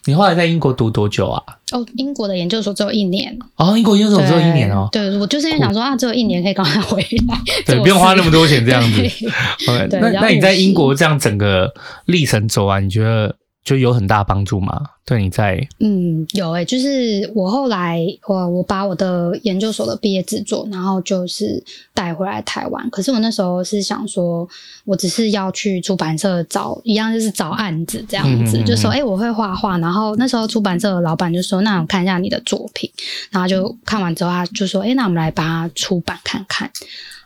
[0.06, 1.44] 你后来在英国读多久啊？
[1.72, 3.38] 哦，英国的研究所只有一年。
[3.56, 4.88] 哦，英国研究所只有一年哦。
[4.92, 9.02] 对，我就是因为想说啊，只有一年可以赶快回来， 对，不用花那么多钱这样子。
[9.90, 11.74] 对，那那你在英国这样整个
[12.06, 13.36] 历程走完，你觉得？
[13.68, 14.82] 就有很大帮助吗？
[15.04, 21.62] 对你在嗯有诶、欸，就是我后来我我把我的研究所的毕业制作，然后就是
[21.94, 22.90] 带回来台湾。
[22.90, 24.48] 可是我那时候是想说，
[24.86, 29.78] 我只是要去出版社找一样，就是找案子这样子，嗯、就说诶、欸，我会画画。
[29.80, 32.90] 然后那时候出版社的老板就说，那我看一下你的作品，
[33.32, 36.72] 然后就看完之后，他就说，诶、欸，那我们来把它出版看看。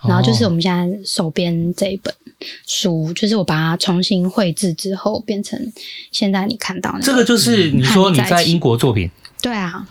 [0.07, 2.13] 然后就是我们现在手边这一本。
[2.65, 5.59] 书就是我把它重新绘制之后，变成
[6.11, 6.99] 现在你看到的。
[6.99, 9.07] 这个就是你说你在英国作品，
[9.43, 9.87] 对啊，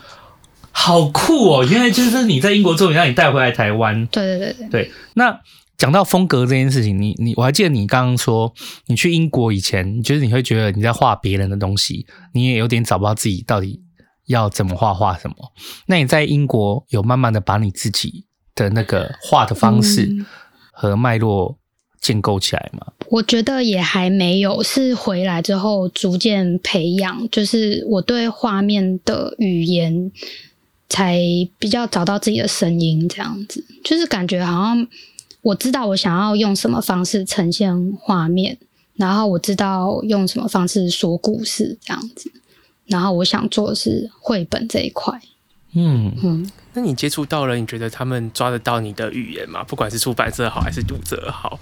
[0.71, 1.63] 好酷哦！
[1.65, 4.05] 原来就是你在英国作品让你带回来台湾。
[4.07, 4.91] 对对对对对。
[5.13, 5.39] 那
[5.77, 8.53] 讲到风格这件事情，你你我还记得你刚刚说
[8.87, 13.81] 你去英国以前，就是你会觉得你在画别人的东西，你也有点找不到自己到底
[14.25, 15.35] 要怎么画画什么。
[15.85, 20.09] 那你在英国有慢慢的把你自己的那个画的方式
[20.71, 21.57] 和脉络。
[22.01, 22.93] 建构起来吗？
[23.09, 30.11] 我觉得也还没有，是回来之后逐渐培养，就是我对画面的语言
[30.89, 31.21] 才
[31.59, 34.87] 比较找到自己的声音，这样子，就是感觉好像
[35.43, 38.57] 我知道我想要用什么方式呈现画面，
[38.95, 42.31] 然后我知道用什么方式说故事，这样子，
[42.87, 45.21] 然后我想做的是绘本这一块。
[45.73, 49.63] 嗯嗯，那你接触到了，你觉得他们抓得到你的语言吗？
[49.63, 51.59] 不管是出版社好还是读者好。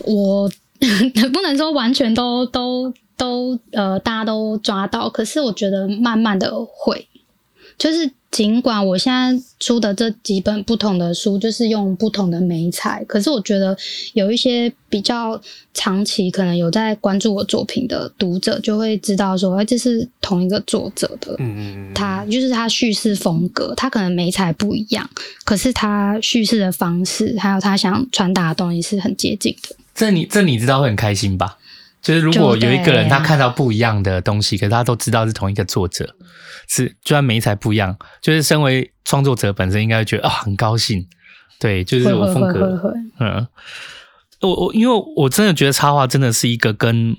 [0.00, 0.50] 我
[1.32, 7.06] 不能说完全都都都呃，大家都抓到，可是我觉得慢慢的会，
[7.82, 13.76] 就是尽管我现在出的这几本不同的书，就是用不同的媒材，可是我觉得
[14.12, 15.38] 有一些比较
[15.74, 25.10] 长期可能有在关注我作品的读者，就会知道说，哎，这是同一个作者的，嗯嗯，他就是他叙事风格，他可能媒材不一样，
[25.42, 29.74] 可是他叙事的方式，还有他想传达的东西是很接近的。
[29.92, 31.58] 这你这你知道会很开心吧？
[32.02, 36.16] 就是如果有一个人他看到不一样的东西，可是他都知道是同一个作者，
[36.68, 41.06] 是就算媒材不一样，就是身为创作者本身应该会觉得啊、哦、很高兴。
[41.60, 42.82] 对，就是我风格，
[43.20, 43.46] 嗯，
[44.40, 47.16] 我我因为我真的觉得插画真的是一个跟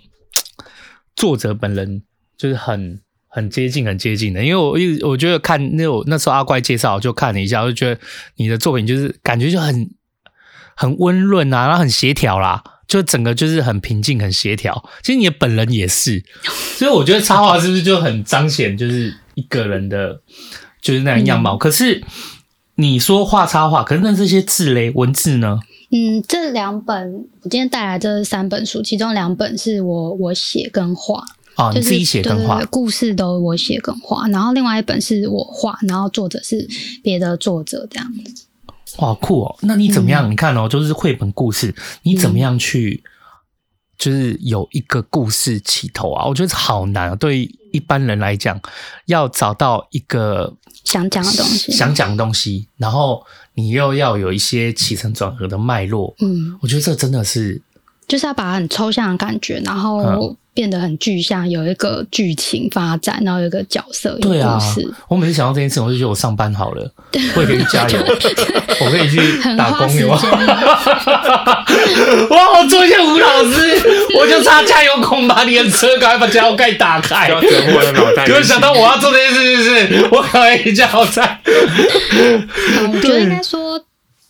[1.15, 2.03] 作者本人
[2.37, 8.01] 就是很很接近很接近的，因为我一直我觉得看那我那时候阿怪介绍我就看了一下，我就觉得
[8.35, 9.89] 你的作品就是感觉就很。
[10.75, 12.63] 很温润啊，然后很协调啦，
[12.93, 14.87] 就整个就是很平静、很协调。
[15.01, 16.23] 其实你的本人也是，
[16.77, 20.21] 所以我觉得插画是不是就很彰显就是一个人的，
[20.79, 21.55] 就是那样样貌。
[21.55, 22.03] 嗯、可是
[22.75, 25.59] 你说画插画，可是那这些字嘞，文字呢？
[25.89, 31.23] 嗯，这两本我今天带来这三本书，其中两本是我我写跟画
[31.55, 36.69] 哦，你自己写跟画，故事都我写跟画，然后另外一本是我画，然后作者是
[37.01, 38.45] 别的作者这样子。
[38.97, 39.55] 哇，酷哦！
[39.61, 40.29] 那你怎么样？
[40.29, 43.03] 嗯、你看哦，就是绘本故事，你怎么样去，
[43.97, 46.25] 就是有一个故事起头啊？
[46.25, 48.59] 我觉得好难啊，对于一般人来讲，
[49.05, 53.25] 要找到一个想讲的东西，想讲的东西，然后
[53.55, 56.13] 你又要有一些起承转合的脉络。
[56.19, 57.61] 嗯，我觉得这真的是，
[58.07, 60.01] 就是要把它很抽象的感觉，然后。
[60.03, 64.59] 嗯变得很具象，有一个剧情发展，然后有一个角色，对啊，
[65.09, 66.91] 我每次想到这件事，我就觉得我上班好了，
[67.35, 67.97] 我也可以加油，
[68.79, 69.17] 我可以去
[69.57, 70.21] 打工，有吗？
[72.29, 73.81] 哇，我做一下吴老师，
[74.19, 77.29] 我就差加油孔把你的车赶快把加油盖打开。
[77.29, 78.27] 要折磨我的脑袋。
[78.27, 80.07] 有想到我要做这件事，就是？
[80.11, 81.39] 我可以加油站。
[81.43, 83.83] 我觉得应该说。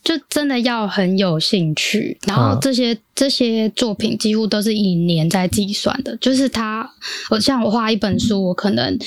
[0.03, 6.89] 就真的要很有兴趣，然后这些、嗯、这些作品几乎都是以年在计算的，就是他，
[7.29, 8.99] 我像我画一本书，我可能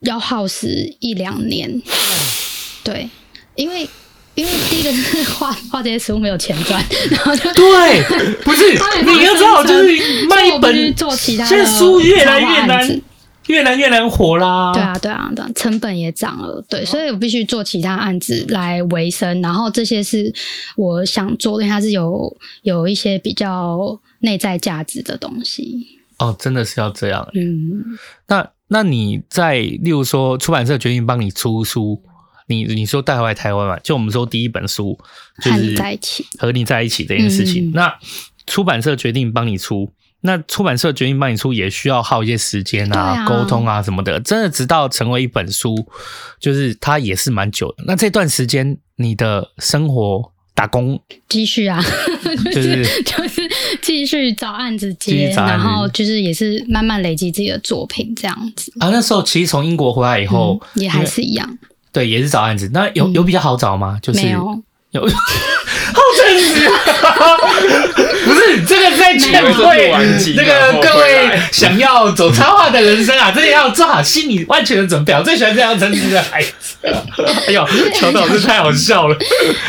[0.00, 1.82] 要耗时一两年，
[2.84, 3.08] 对，
[3.54, 3.88] 因为。
[4.36, 8.02] 因为第一个是 画画这些书没有钱赚，然后就对，
[8.44, 8.68] 不是
[9.02, 13.00] 你要知道，就是卖一本做其他的，现在书越来越难，
[13.48, 14.72] 越来越难活啦。
[14.72, 19.40] 对啊，对啊，对，成本也涨了，对，所以我必须做其他案子来维生。
[19.40, 20.32] 然后这些是
[20.76, 25.86] 我想做的，因为它是有有一些比较内在价值的东西。
[26.18, 27.28] 哦，真的是要这样。
[27.34, 32.02] 嗯，那那你在例如说出版社决定帮你出书。
[32.48, 33.76] 你你说带回来台湾嘛？
[33.80, 34.96] 就我们说第一本书
[35.42, 37.70] 就是在一起和你在一起这件事情。
[37.70, 37.92] 嗯、那
[38.46, 39.90] 出版社决定帮你出，
[40.22, 44.18] 那出版社决定帮你出，也需要耗一些时间啊、沟、啊、通啊什么的。
[44.20, 45.86] 真的直到成为一本书，
[46.40, 47.84] 就是它也是蛮久的。
[47.86, 51.80] 那这段时间你的生活打工继续啊，
[52.52, 53.42] 就是就是
[53.82, 58.72] 继续找案子接，然后就是也是慢慢累积自己的作品这样子。
[58.80, 61.58] 啊，那时候其实从英国回来以后，嗯、也还是一样。
[61.92, 62.70] 对，也是找案子。
[62.72, 63.98] 那有有比较好找吗？
[63.98, 64.20] 嗯、就是
[65.94, 66.68] 好真实。
[68.24, 69.92] 不是这个在劝退
[70.36, 75.12] 那个各位想要走插画的人生啊， 真的要做好心理万全的准备。
[75.12, 76.76] 我最喜欢这样真实的孩子。
[77.46, 79.16] 哎呦，乔导这太好笑了。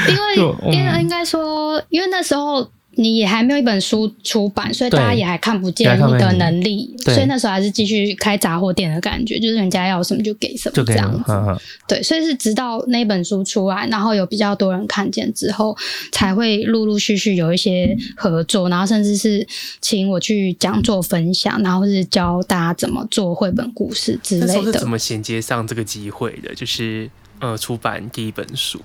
[0.08, 2.68] 因为，因为应该说，因为那时候。
[2.98, 11.32] 你也还没有一本书出版，所以大家也还看不见你的能力，所以那时候还是继续开杂货店的感觉，就是人家要什么就给什么这样子。
[11.32, 15.78] 呵呵对，所以是直到那本书出来，然后有比较多人看见之后，
[16.12, 19.46] 才会陆陆续续有一些合作，然后甚至是
[19.80, 24.74] 请我去讲座分享，然后是教大家怎么做绘本故事之类的。
[24.74, 26.56] 是怎么衔接上这个机会的？
[26.56, 28.82] 就是呃，出版第一本书。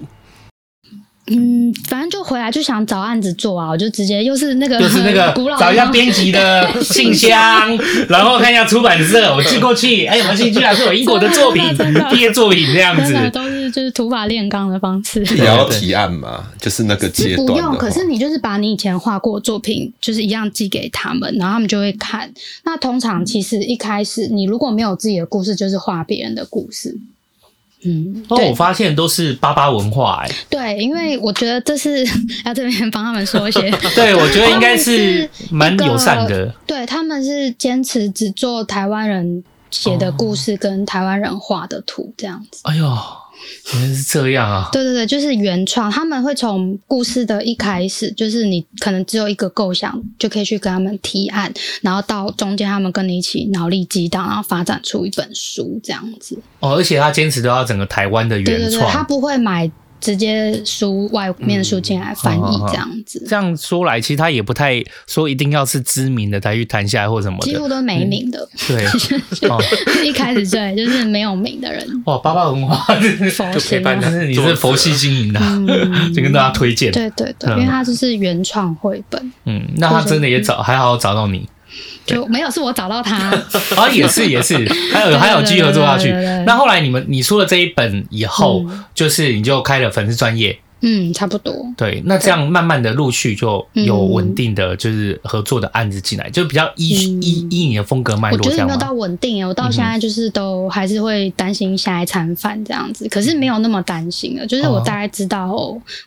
[1.29, 10.75] 嗯，反正就回来就想找案子做啊，我就直接又是那个就是那个 找一下编辑的 信箱，然后看一下出版社，我寄过去，哎，有没有兴趣啊？
[10.75, 11.63] 是有英国的作品，
[12.11, 15.25] 毕业作品这样子，都是就是土法炼钢的方式。
[15.37, 17.47] 也要提案嘛，就是那个阶段。
[17.47, 22.29] 不用，可是你就是把你以前画过的作品，就是一样寄给他们，然后他们就会看。
[22.65, 26.99] 那通常其实一开始你如果没有自己的故事，就是画别人的故事。
[27.85, 30.35] 嗯，哦，我发现都是巴巴文化哎、欸。
[30.49, 32.05] 对，因为我觉得这是
[32.45, 33.71] 要这边帮他们说一些。
[33.95, 36.55] 对，我觉得应该是蛮友善的。
[36.67, 42.61] 对，他们是坚持只做台湾人写的故事跟台湾人画的图这样子。
[42.65, 42.87] 哎呦。
[43.73, 44.69] 原来是这样啊！
[44.73, 45.91] 对对对，就是原创。
[45.91, 56.39] 他们会从故事的一开始，就是你可能只有一个构想，就可以去跟他们提案，然后到中间他们跟你一起脑力激荡，然后发展出一本书这样子。
[56.61, 59.71] 哦，而且他坚持都要整个台湾的原创，对对对，他不会买。
[60.03, 68.41] 直接输外面的书进来翻译这样子，嗯，这样说来，其实他也不太说一定要是知名的才去谈下来或什么的，几乎都没名的。
[68.69, 68.85] 嗯、对，
[70.05, 71.87] 一开始对，就是没有名的人。
[72.07, 76.91] 哇，巴巴文化就陪伴，但是你是佛系经营的，嗯、就跟大家推荐。
[76.91, 79.33] 对对对，因为他就是原创绘本。
[79.45, 81.49] 嗯，那他真的也找还好找到你。
[82.05, 83.17] 就没有，是我找到他。
[83.77, 84.57] 啊， 也是也是，
[84.93, 86.11] 还有还有继续合作下去。
[86.45, 90.59] 那后来你们你出了这一本以后，嗯、就是你就开了粉丝专页。
[90.83, 91.55] 嗯，差不多。
[91.77, 98.39] 对，那这样慢慢的陆续就有稳定的就是合作的案子进来，嗯、就比较依、嗯、依依你的风格脉络。
[98.39, 104.47] 我觉得没有到稳定，我到现在就是都还是会担心下一餐饭这样子，可是没有那么担心了。
[104.47, 105.57] 就是我大概知道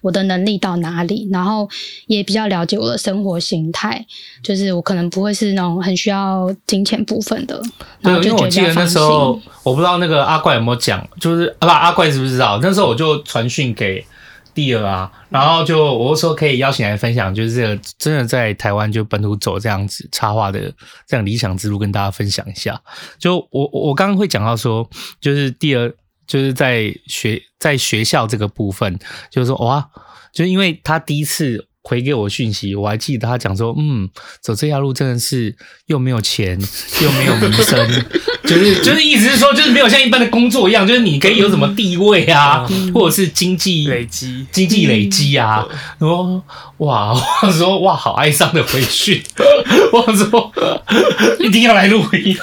[0.01, 1.67] 我的能力到哪里，然后
[2.07, 4.05] 也比较了解我的生活形态，
[4.43, 7.61] 就是我可能不会是那种很需要金钱部分的。
[8.01, 12.59] 对，因为我记得那时候我不知道那个阿怪有没有讲，就是啊不阿怪知不知道？
[12.61, 14.05] 那时候我就传讯给。
[14.55, 20.73] 第二啊，然后就我说可以邀请来分享，就是这个真的在台湾就本土走这样子插画的
[21.05, 22.81] 这样理想之路，跟大家分享一下。
[23.19, 24.89] 就我我刚刚会讲到说，
[25.19, 25.93] 就是第二
[26.25, 28.97] 就是在学在学校这个部分，
[29.29, 29.87] 就是说哇，
[30.33, 31.67] 就因为他第一次。
[31.87, 34.09] 回给我讯息，我还记得他讲说，嗯，
[34.41, 36.59] 走这条路真的是又没有钱
[37.03, 38.03] 又没有名声，
[38.43, 45.63] 就是就是意思是说，就是没有像一般的工作一样，就是你可以有什么地位啊，嗯、或者是经济累积、经济累积啊。
[45.99, 46.41] 然后、嗯、
[46.77, 47.13] 哇，
[47.43, 49.21] 我说哇，好哀伤的回讯，
[49.93, 50.51] 我说
[51.39, 52.36] 一定要来录音。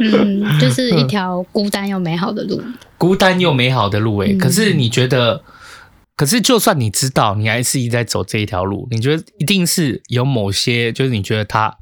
[0.00, 2.60] 嗯，就是一条孤单又美好的路，
[2.98, 4.34] 孤单又美好的路诶、欸。
[4.34, 5.40] 可是你觉得？
[6.16, 8.88] 可是，就算你知道，你还是一直在走这一条路。
[8.90, 11.76] 你觉得一定是有某些，就是你觉得它，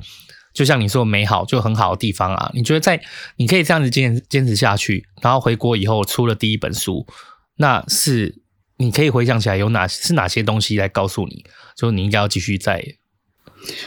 [0.53, 2.51] 就像你说美好，就很好的地方啊。
[2.53, 3.01] 你觉得在
[3.37, 7.07] 你可以这样子坚坚持下去，然后回国以后出了第一本书，
[7.59, 8.43] 那是
[8.78, 11.45] 你可以回想起来有哪是哪些东西来告诉你，
[11.76, 12.85] 就你应该要继续再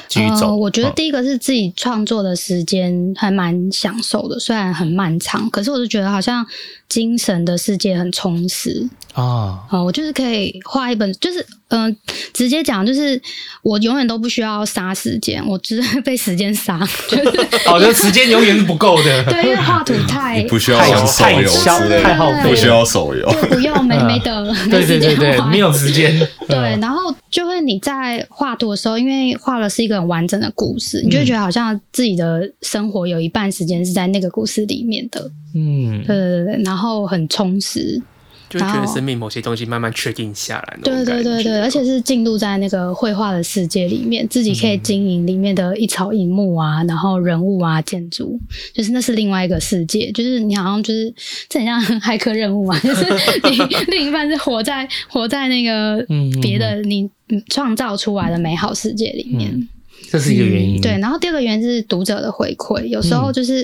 [0.08, 0.48] 继续走。
[0.48, 6.46] 呃，我觉得第一个是自己创作的时间还蛮享受的，虽然很漫长，可是我就觉得好像
[6.88, 8.88] 精神的世界很充实。
[9.14, 11.95] 啊，哦，我就是可以画一本，就是嗯、呃，
[12.34, 13.22] 直接讲，就是
[13.61, 17.24] 我永远都不需要杀时间，我只是 被时间杀，就是
[17.68, 19.24] 哦，就时间永远是不够的。
[19.26, 26.18] 对，因为画图太不需要玩手游之类太耗的，不需要手游，对，不用，没没得，对对对对，没有时间。
[26.47, 35.30] 对，然后就会你在画图的时候，因为画的是一个很完整的故事，你就觉得好像自己的生活有一半时间是在那个故事里面的。
[35.53, 38.01] 嗯，对对对，然后很充实。
[38.50, 48.39] 就觉得生命某些东西慢慢确定下来，对对对对，而且是进入在那个绘画的世界里面，自己可以经营里面的一草一木啊，然后人物啊、建筑，
[48.74, 51.14] 就是那是另外一个世界，就是你好像就是
[51.50, 53.06] 这很像骇客任务啊， 就是
[53.50, 56.06] 你另一半是活在活在那个
[56.41, 57.10] 别的你
[57.50, 59.68] 创造出来的美好世界里面。
[60.10, 60.91] 这是一个原因，嗯，对。
[61.00, 63.62] 然后第二个原因是读者的回馈，有时候就是，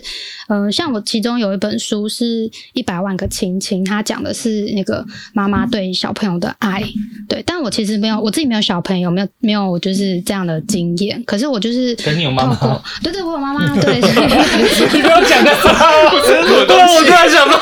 [0.49, 6.83] 嗯、呃，像我其中有一本书是一百万个亲亲，它讲的是那个妈妈对小朋友的爱，
[7.29, 7.41] 对。
[7.45, 11.23] 但我其实没有，我自己没有小朋友，没有没有就是这样的经验。
[11.25, 12.55] 可是我就是，跟你有妈妈，
[13.01, 13.95] 对对，我有妈妈， 对。
[13.95, 17.57] 你不要讲的，我突然想到，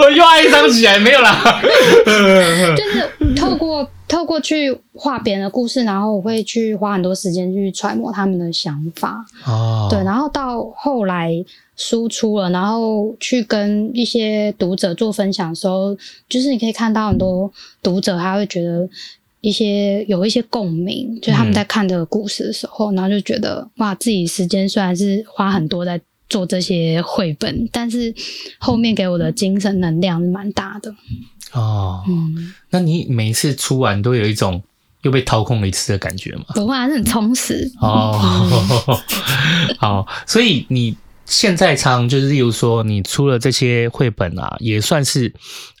[0.00, 1.60] 我又哀伤起来，没有啦，
[2.06, 3.88] 就是透过。
[4.10, 9.24] 透过去画别人的故事，然后我会去花很多时间去揣摩他们的想法。
[9.46, 11.32] 哦，对，然后到后来
[11.76, 15.96] 输出了，然后去跟一些读者做分享的时候，
[16.28, 17.48] 就是你可以看到很多
[17.80, 18.88] 读者他会觉得
[19.42, 26.00] 一些有一些共鸣，就是他们在看这个故事的时候，嗯、然后就觉得哇，自己时间虽然是花很多在
[26.30, 28.14] 做这些绘本，但是
[28.58, 30.94] 后面给我的精神能量是蛮大的。
[31.52, 34.62] 哦，嗯，那你每一次出完都有一种
[35.02, 36.44] 又被掏空了一次的感觉吗？
[36.54, 37.70] 不会，还是很充实。
[37.80, 38.16] 哦，
[39.78, 45.32] 好，所以你现在常就是，例如说，你出了这些绘本啊，也算是，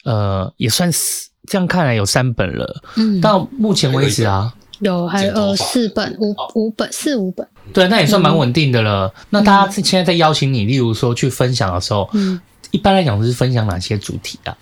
[0.04, 2.82] 呃，也算是这样看来有三本了。
[2.96, 9.06] 嗯，到目前为止啊，有还有呃四本五五本四五本，对，那也算蛮稳定的了。
[9.06, 14.56] 嗯、那大家现在在邀请你，例如说去分享的时候，嗯，一般来讲是分享哪些主题啊？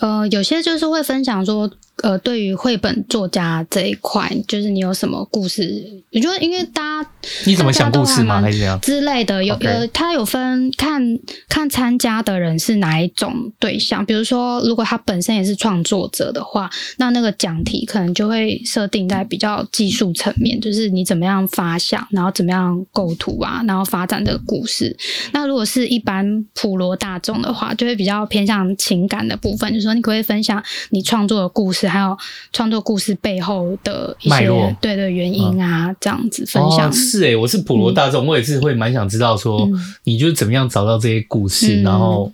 [0.00, 1.70] 呃，有些就是会分享说。
[2.02, 5.64] 呃，对于绘本作家这一块，就是你有什么故事？
[6.10, 7.10] 你觉得，因为大家
[7.46, 8.40] 你怎么想故事吗？
[8.42, 9.42] 还是这样之类的？
[9.42, 11.02] 有呃，他有分看
[11.48, 14.04] 看参加的人是哪一种对象。
[14.04, 24.94] 比如说，如果他本身也是创作者的话，那那个讲题可能就会设定在比较技术层面，就是你怎么样发想，然后怎么样构图啊，然后发展这个故事。
[25.32, 31.85] 那如果是一般普罗大众的话，就会比较偏向情感的部分，就是说你可不可以分享你创作的故事。
[31.88, 32.16] 还有
[32.52, 42.32] 创作故事背后的一些对的原因啊，嗯、这样子分享、哦、是哎、欸，我是普罗大众，嗯、我也是会蛮想知道说，嗯、你就是怎么样找到这些故事，嗯、然后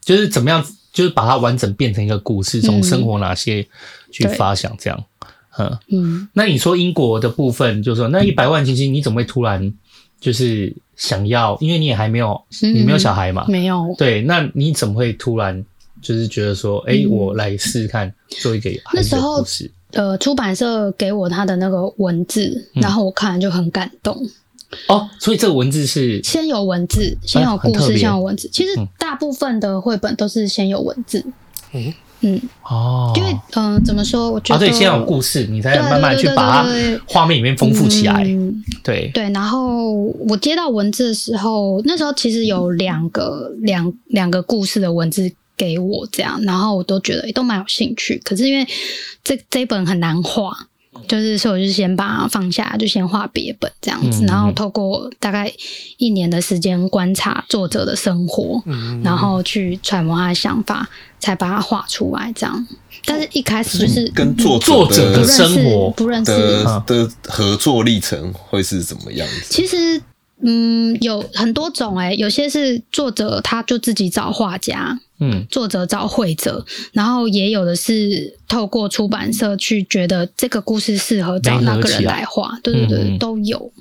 [0.00, 3.66] 就是怎么样，就是把它完整变成一个故事，从生活哪些
[4.10, 5.04] 去发想这样，
[5.58, 6.28] 嗯嗯。
[6.32, 9.72] 那你说英国的部分，就是说那一百万亲亲，你怎么会突然
[10.20, 11.56] 就是想要？
[11.60, 13.94] 因为你也还没有，你没有小孩嘛，嗯、没有。
[13.98, 15.64] 对，那你怎么会突然？
[16.04, 18.70] 就是觉得说，哎、欸，我来试试看做一个。
[18.92, 19.42] 那时候，
[19.92, 24.14] 呃，出版社给我他的那个文字，然后我看了就很感动。
[24.70, 28.50] 嗯、哦，所以这个文字是先有文字，先有故事，先有文字。
[28.52, 31.24] 其实大部分的绘本都是先有文字。
[31.72, 34.30] 嗯嗯哦，因为嗯、呃，怎么说？
[34.30, 36.68] 我觉得、啊、对，先有故事，你才慢慢去把它
[37.06, 38.24] 画面里面丰富起来。
[38.24, 39.92] 嗯、对对，然后
[40.28, 45.32] 我接到文字的时候，那时候其实有两个两两个故事的文字。
[45.56, 48.20] 给我这样，然后我都觉得都蛮有兴趣。
[48.24, 48.66] 可是因为
[49.22, 50.52] 这这本很难画，
[51.08, 54.24] 就是所以我就先把它放下，就先画别本这样子。
[54.24, 55.52] 嗯、然后透过大概
[55.98, 60.88] 一年的时间观察作者的生活，嗯、然后去揣摩他的想法，
[61.18, 62.66] 才把它画出来这样。
[63.06, 69.46] 但是一开始就是跟作作者的生活不认识的的合作历程会是怎么样子？
[69.50, 70.00] 其实
[70.40, 74.98] 嗯，有很多种哎、欸，有些是作者他就自己找画家。
[75.20, 83.72] 嗯，作者找绘者，然后也有的是透过出版社去觉得这个故事适合找那个人来画，对对对，都有。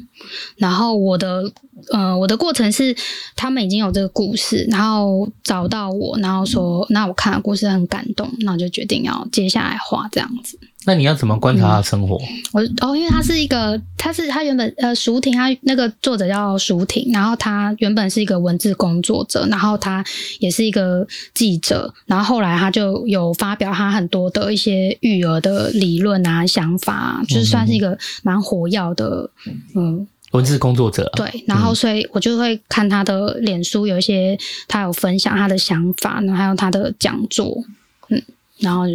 [0.58, 1.44] 然后我的
[1.92, 2.96] 呃，我的过程是
[3.36, 10.58] 他们已经有这个故事，然后找到我，然后说，那我看了故事很感动，那我就决定要接下来画这样子。
[10.86, 12.18] 那你要怎么观察他的生活？
[12.18, 20.04] 嗯、我哦，因为他是一个，他是他原本呃，舒婷，他那个作者叫舒婷，然后他原本是一个文字工作者，然后他
[20.40, 29.30] 也是一个记者，然后后来他就有发表他很多的一些育儿的理论啊、想法啊，就是算是一个蛮活跃的，
[29.76, 31.12] 嗯，文字工作者。
[31.16, 37.64] 对，然后所以我就会看他的脸书，有一些他有分享他的想法，然后还有他的讲座，
[38.10, 38.22] 嗯，
[38.60, 38.94] 然后就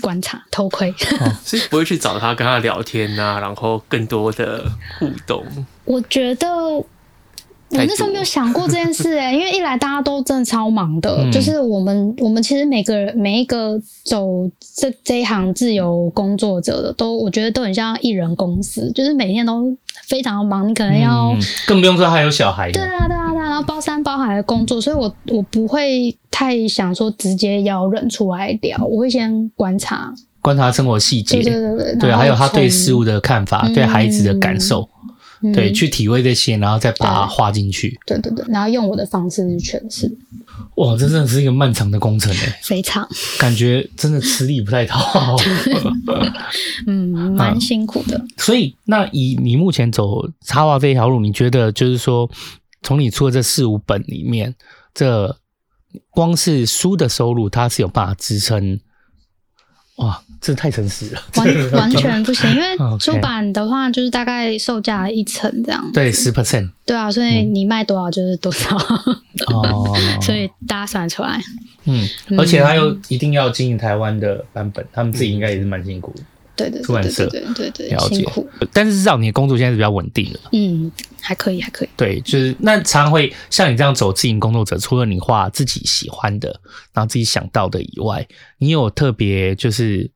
[0.00, 0.92] 观察偷窥，
[1.44, 4.64] 所以不会去找他跟他聊天啊，然后更多的
[4.98, 5.44] 互动。
[5.84, 6.46] 我觉得。
[7.74, 34.88] 我那时候没有想过这件事哎、欸，因为一来大家都真的超忙的，嗯、就是我们我们其实每个人每一个走这这一行自由工作者的，都我觉得都很像艺人公司，就是每天都非常忙，你可能要、嗯、更不用说还有小孩，对啊对啊对啊，然后包山包海的工作，所以我我不会太想说直接邀人出来聊，我会先观察观察生活细节，对对对对，对，还有他对事物的看法，嗯、对孩子的感受。
[35.52, 37.98] 对，去体会这些，然后再把它画进去。
[38.06, 40.10] 对对对，然后用我的方式去诠释。
[40.76, 43.06] 哇，这真的是一个漫长的工程诶，非常。
[43.38, 45.36] 感觉真的吃力不太讨。
[46.86, 48.24] 嗯，蛮辛苦的。
[48.38, 52.30] 所以，那以你目前走插画这一条路，你觉得就是说，
[52.82, 54.54] 从你出的这四五本里面，
[54.94, 55.36] 这
[56.10, 58.80] 光是书的收入，它是有办法支撑？
[59.96, 68.76] 哇，这太诚实了，完 完全不行，因为 出版的话就是大概售价一成这样，对，十 percent，对啊，所以你卖多少就是多少，
[69.48, 71.40] 哦， 所以大家算出来，
[71.84, 76.22] 嗯，而且他又一定要经营台湾的版本，他们自己应该也是蛮辛苦的。
[76.56, 78.16] 对对，出版社对对对，了解。
[78.16, 80.40] 辛苦，但是至少你的工作现在是比较稳定的。
[80.52, 80.90] 嗯，
[81.20, 81.88] 还可以，还可以。
[81.96, 86.48] 对，就是那常常会像你这样走自营工作者，除了你画自己喜欢的，
[86.92, 88.26] 然后自己想到的以外，
[88.58, 90.10] 你有特别就是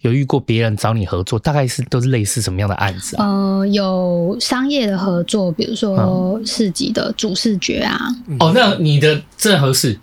[0.00, 3.24] 有遇过别人找你合作，大概是都是类似什么样的案子啊？
[3.26, 7.98] 呃，有商业的合作，比如说市集的主视觉啊。
[8.26, 9.98] 嗯、哦，那你的正合适。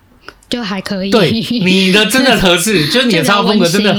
[0.47, 3.91] 就还可以，对你的真的合适， 就是你的插画风格真的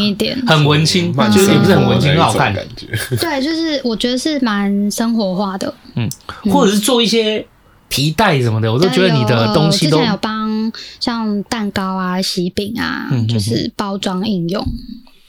[0.47, 2.55] 很文青，就是也不是很文青，很好看。
[2.55, 2.87] 感觉。
[3.17, 6.09] 对，就是我觉得是蛮生活化的，嗯，
[6.53, 7.45] 或者是做一些
[7.89, 9.97] 皮带什么的，我都觉得你的东西都。
[9.99, 14.65] 之前有帮像蛋糕啊、喜饼啊，就是包装应用。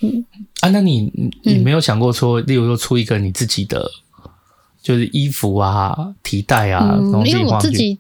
[0.02, 0.24] 嗯。
[0.62, 1.12] 啊，那你
[1.44, 3.90] 你没有想过说，例如说出一个你自己的，
[4.84, 7.98] 就是衣服啊、皮带啊，因为我自己。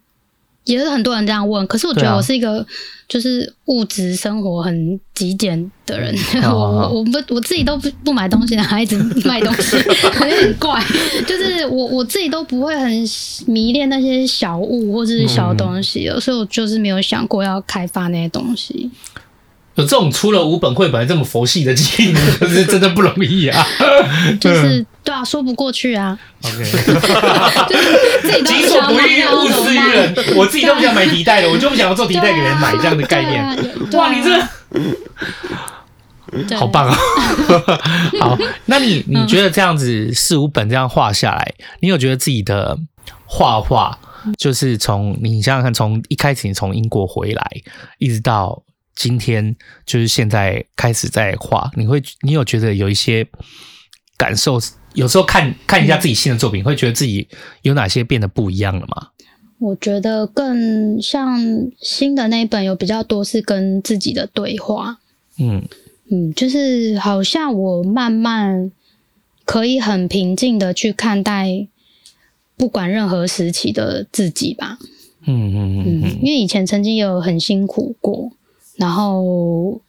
[0.67, 2.65] 也是很多人这样问，可是我觉得我是一个
[3.07, 9.77] 就是物质生活很极简的人，啊、 我我不我自己都不不买东西，还一直卖东西，
[10.21, 10.83] 有点怪。
[11.25, 12.91] 就是我我自己都不会很
[13.47, 18.91] 迷恋那些小物或者是小东西，嗯、所以我就是没有想过要开发那些东西。
[19.77, 23.65] 有这种出了五本绘本这么佛系的技能，就 是真的不容易啊！
[24.41, 26.17] 就是对啊，说不过去啊。
[26.43, 26.63] OK，
[28.43, 30.15] 己所不欲，勿施于人。
[30.35, 33.45] 我自己都不想买提袋的，我就不想要做提袋给人买这样的概念。
[33.93, 34.31] 哇，你这
[36.57, 36.97] 好棒啊！
[38.19, 42.75] 好，那你你觉得这样子四五本这样画下来，你有觉得自己的
[43.25, 43.95] 画画，
[44.39, 47.47] 就是从你想想看，从一开始你从英国回来，
[47.99, 48.63] 一直到。
[48.97, 53.25] 今天就是现在开始在画，你会你有觉得有一些
[54.17, 54.59] 感受？
[54.95, 57.27] 有时候看看一下自己新的作品，会觉得自己
[57.61, 59.09] 有哪些变得不一样了吗？
[59.59, 61.39] 我觉得更像
[61.79, 64.97] 新的那一本有比较多是跟自己的对话。
[65.37, 65.63] 嗯
[66.09, 68.71] 嗯，就是好像我慢慢
[69.45, 71.67] 可以很平静的去看待
[72.55, 74.79] 不管任何时期的自己吧。
[75.25, 78.31] 嗯嗯嗯嗯，因为以前曾经有很辛苦过。
[78.77, 79.81] 然后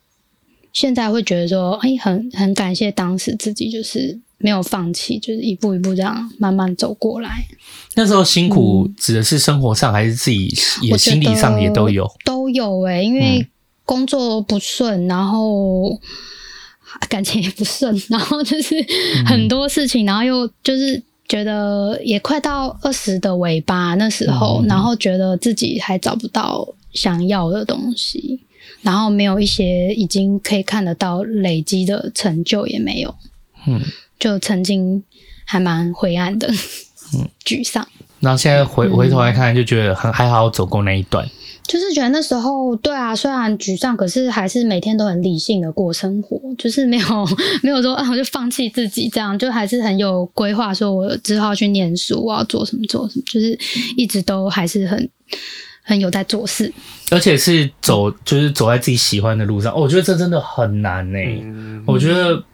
[0.72, 7.46] 现在会觉得说，哎，很很感谢当时自己，就是没有放弃，就是一步一步这样慢慢走过来。
[7.94, 12.08] 那时候辛苦指的是生活上，还是自己也心理上也都有？
[12.24, 13.46] 都有哎、欸，因为
[13.84, 15.98] 工作不顺，然后
[17.08, 18.74] 感情也不顺，然后就是
[19.26, 28.40] 很多事情，然后又就是觉得也快到二十的尾巴那时候，然后觉得自己还找不到想要的东西。
[28.82, 33.14] 然后没有一些已经可以看得到累积的成就也没有，
[33.66, 33.80] 嗯，
[34.18, 35.02] 就曾经
[35.44, 36.48] 还蛮灰暗的，
[37.14, 37.86] 嗯，沮丧。
[38.20, 41.24] 然后现在回回头来看，就觉得很还好走过那一段，
[41.64, 47.06] 就是觉得那时候对啊，虽然沮丧，可是还是每天都很理性的过生活，就是没有
[47.62, 53.56] 没有说啊，我就放弃自己这样，就还是很有规划，说我之后要去念书，我要做什么做什么，就是
[53.96, 55.08] 一直都还是很。
[55.88, 56.70] 很有在做事，
[57.10, 59.72] 而且是走，就是走在自己喜欢的路上。
[59.72, 61.40] 哦，我觉得这真的很难呢、欸。
[61.42, 62.44] 嗯、我觉得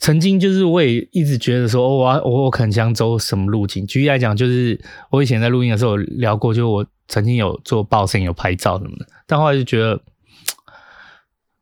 [0.00, 3.86] 曾经就是我也一直觉得说，我我我可能想走什么路径。
[3.86, 4.80] 举例来讲，就是
[5.10, 9.06] 我以前在录音的时候有聊过，就我曾经有做报声，有拍照什么的。
[9.28, 10.00] 但后来就觉得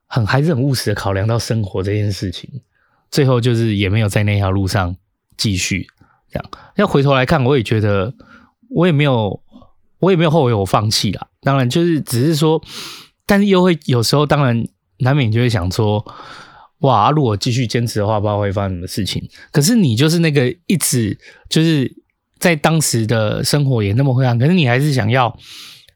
[0.06, 2.48] 很还是很务实的考量到生活这件事情，
[3.10, 4.96] 最后就是也没有在那条路上
[5.36, 5.86] 继续
[6.32, 6.50] 这样。
[6.76, 8.14] 要回头来看，我也觉得
[8.70, 9.38] 我也没有，
[10.00, 11.28] 我也没有后悔我放弃啦。
[11.42, 12.60] 当然，就是只是说，
[13.26, 14.66] 但是又会有时候，当然
[14.98, 16.04] 难免就会想说，
[16.80, 19.22] 哇，如果继续坚持的话，不知道会发生什么事情。
[19.52, 21.16] 可是你就是那个一直
[21.48, 21.94] 就是
[22.38, 25.36] 在当时的生活也那么灰暗，可是你还是想要。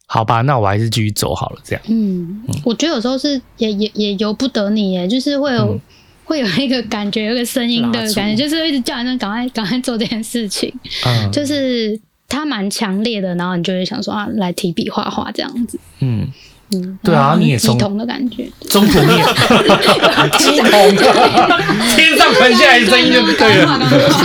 [0.06, 1.82] 好吧，那我还是继续走好了，这样。
[1.88, 5.80] 嗯，我觉得有时候是也也也由不得你耶，就是会有、嗯、
[6.24, 10.72] 会有一个感觉，有一个声音的感觉，就是一直叫人赶快赶快做这件事情。
[11.06, 11.98] 嗯，就是
[12.28, 15.78] 它蛮强烈的，然后你就会想说啊，来提笔画画这样子。
[16.00, 16.26] 嗯。
[16.72, 19.22] 嗯，对啊，你也乩童的感觉，中途你也
[20.38, 20.96] 鸡同，
[21.94, 23.78] 天上传下来的声音就对了，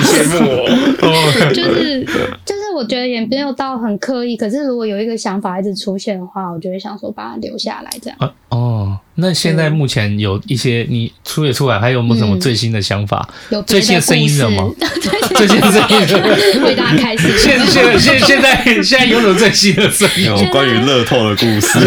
[0.04, 1.54] 羡慕我。
[1.54, 2.02] 就是
[2.46, 8.18] 就是，我觉得也没有到很刻意，可是如果有一个想法一直出现的话，我就会想说把它留下来这样。
[8.20, 13.28] 啊、哦，那现在目前有一些你出也出来，还有没有什么最新的想法？
[13.50, 14.72] 嗯、有最新的声音了吗？
[15.36, 17.38] 最新的声音为大家开始。
[17.38, 20.24] 现现现现在现在有什么最新的声音？
[20.24, 21.80] 有关于乐透的故事。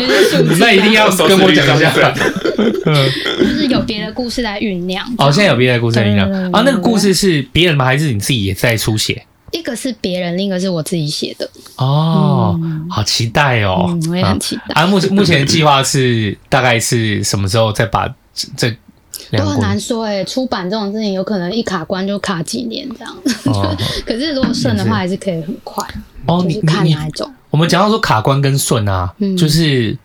[0.58, 1.92] 那一定要跟我讲一下。
[3.38, 5.04] 就是有别的故事在酝酿。
[5.18, 6.62] 哦，现在有别的故事在酝酿啊？
[6.64, 7.84] 那个故事是别人吗？
[7.84, 9.24] 还是你自己也在书写？
[9.50, 11.48] 一个是别人，另一个是我自己写的。
[11.76, 13.96] 哦，好期待哦！
[14.10, 14.74] 我也很期待。
[14.74, 18.08] 啊，目前 目前的计划是大概是什么时候再把
[18.56, 18.70] 这
[19.32, 20.24] 都很难说哎。
[20.24, 23.16] 出版这种事情有可能一卡关就卡几年这样。
[24.06, 25.86] 可是如果顺的话，还是可以很快。
[26.26, 27.32] 哦，你看哪一种？
[27.50, 29.96] 我们讲到说卡关跟顺啊，就是。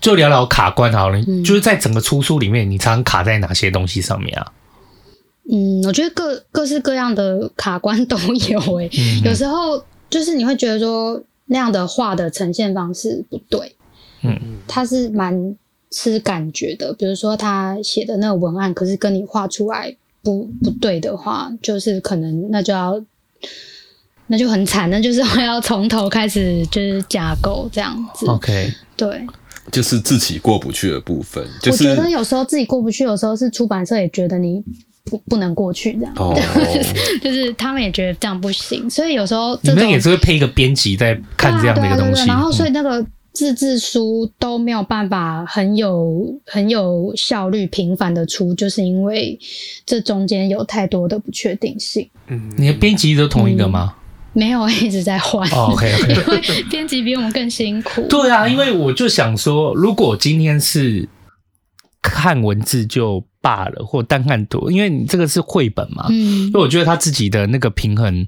[0.00, 4.46] 就聊聊卡关好了，嗯、就是在整个出书里面，你常常卡在哪些东西上面啊？
[5.52, 9.20] 嗯，我觉得各各式各样的卡关都有诶、欸。
[9.20, 13.74] 嗯、有时候就是你会觉得说那样的画的呈现方式不对，
[14.22, 14.38] 嗯，
[14.68, 15.56] 他是蛮
[15.90, 16.92] 吃感觉的。
[16.94, 23.02] 比如说他写的那个文案，可是跟你画出来不不对的话，就是可能那就要
[24.28, 28.26] 那就很惨，那就是会要从头开始就是架构这样子。
[28.26, 29.26] OK，对。
[29.70, 34.64] 就是自己过不去的部分，就是、我觉得有时候自己过不去，有时候是出版社也觉得你
[35.10, 36.34] 不不能过去这样，哦、
[37.20, 49.38] 就是他们也觉得这样不行，所以有时候这你们也是会配一个编辑在看这样的一个东西，对啊啊啊，然后所以那个自制书都没有办法很有很有效率频繁的出，就是因为
[49.84, 52.08] 这中间有太多的不确定性。
[52.28, 53.94] 嗯，你的编辑都同一个吗？
[53.94, 53.96] 嗯
[54.32, 55.44] 没有，一直在换。
[55.50, 58.02] Oh, OK OK， 因为编辑比我们更辛苦。
[58.02, 61.08] 对啊，因为我就想说，如果今天是
[62.02, 68.26] 看文字就罢了，或单看图，因为你这个是绘本嘛，嗯，所以我觉得他自己的那个平衡，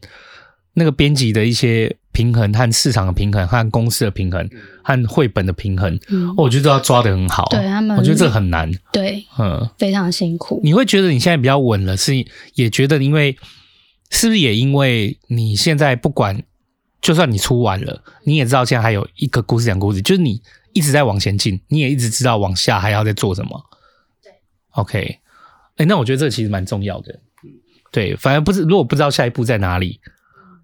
[0.74, 4.48] 那个编辑的一些平衡和市场的平衡，和公司的平衡，
[4.82, 7.46] 和绘本的平衡，嗯，我觉得都要抓得很好。
[7.50, 8.70] 对他们，我觉得这个很难。
[8.92, 10.60] 对，嗯，非常辛苦。
[10.62, 12.12] 你会觉得你现在比较稳了，是
[12.54, 13.36] 也觉得因为。
[14.14, 16.42] 是不是也因为你现在不管，
[17.00, 20.38] 就算你出完了，你也知道现在还有一个故事讲故事，就是你
[20.72, 23.64] 一直在往前进，你也一直知道往下还要再做什么。
[24.22, 24.32] 对
[24.72, 25.18] ，OK，哎、
[25.78, 27.18] 欸，那我觉得这个其实蛮重要的。
[27.90, 30.00] 对，反而不是，如果不知道下一步在哪里，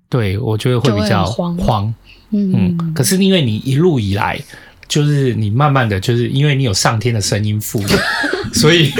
[0.09, 1.57] 对我觉得会比较慌。
[1.57, 1.95] 慌
[2.31, 4.41] 嗯，嗯，可是因为你一路以来，
[4.89, 7.99] 就是你慢慢的就是因为你有上天的声音附着，
[8.55, 8.93] 所以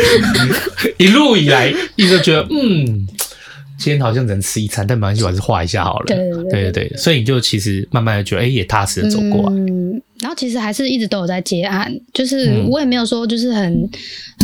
[0.99, 3.09] 一路以来一直觉得嗯。
[3.79, 6.07] 今天好像只能吃一餐，但没关系，我还是画一下好了。
[6.07, 9.57] 对对对，所以你就其实慢慢的觉得，哎、欸，也踏实的走过来。
[9.57, 13.91] 嗯，然后其实还是一直都有在接案，就是我也没有说就是很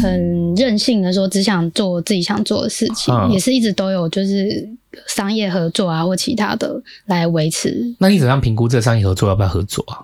[0.00, 4.68] 很任性的说只想做自己想做的事情，嗯、也是一直都有就是
[5.08, 7.84] 商业合作啊或其他的来维持。
[7.98, 9.98] 那你怎样评估这商业合作要不要合作啊？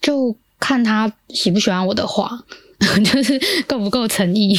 [0.00, 2.44] 就看他喜不喜欢我的画。
[3.04, 4.58] 就是够不够诚意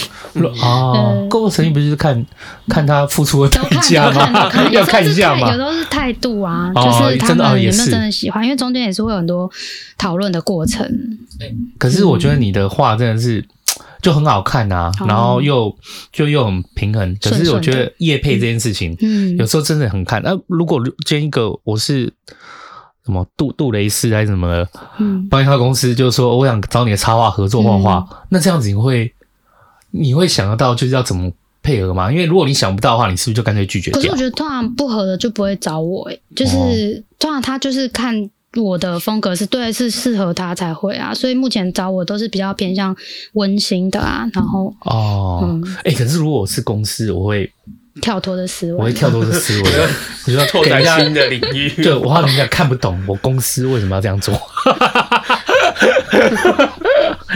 [0.62, 2.26] 啊，够不够诚意不是看
[2.68, 4.52] 看他付出的代价吗？
[4.72, 5.52] 要看一下嘛？
[5.52, 9.50] 有时候是态度啊，就是他们有没有真的喜欢，因为中间也是会有很多
[9.98, 10.88] 讨论的过程。
[11.78, 13.46] 可是我觉得你的画真的是
[14.02, 15.76] 就很好看啊，然后又
[16.12, 17.16] 就又很平衡。
[17.22, 20.22] 可是我觉得叶配这件事情，嗯，有时候真的很看。
[20.24, 22.14] 那如果今天一个我是。
[23.06, 24.70] 什么杜杜蕾斯还是什么的？
[24.98, 28.08] 嗯，帮一家公司就是说，我想找你的插画合作画画。
[28.10, 29.14] 嗯、那这样子你会
[29.92, 31.32] 你会想得到就是要怎么
[31.62, 32.12] 配合吗？
[32.12, 34.00] 因为如果你想不到的话，你是不是就干脆拒绝掉？
[34.00, 41.14] 可是我觉得通常不合的就不会找我，诶，就是通常他就是看我的风格是对，是适合他才会啊。
[41.14, 42.96] 所以目前找我都是比较偏向
[43.34, 44.28] 温馨的啊。
[44.34, 47.52] 然后哦，嗯，哎、欸，可是如果我是公司，我会。
[48.02, 49.70] 跳脱的思维，我会跳脱的思维，
[50.28, 54.34] 你说拓展新的领域，对，我怕人家看不懂我公司为什么要这样做。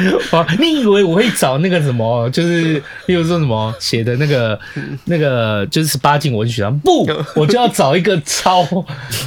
[0.32, 2.30] 哦，你以为我会找那个什么？
[2.30, 4.60] 就是，例如说什么写的那个
[5.06, 6.70] 那个，就是十八禁文学啊？
[6.84, 8.64] 不，我就要找一个超，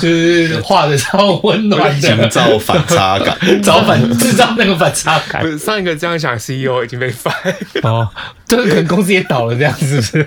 [0.01, 5.59] 就是画的超温暖的，营造反差感，找反制造那个反差感。
[5.59, 8.09] 上一个这样想，CEO 已经被 fire 哦，
[8.47, 10.27] 就是可能公司也倒了，这样是不是？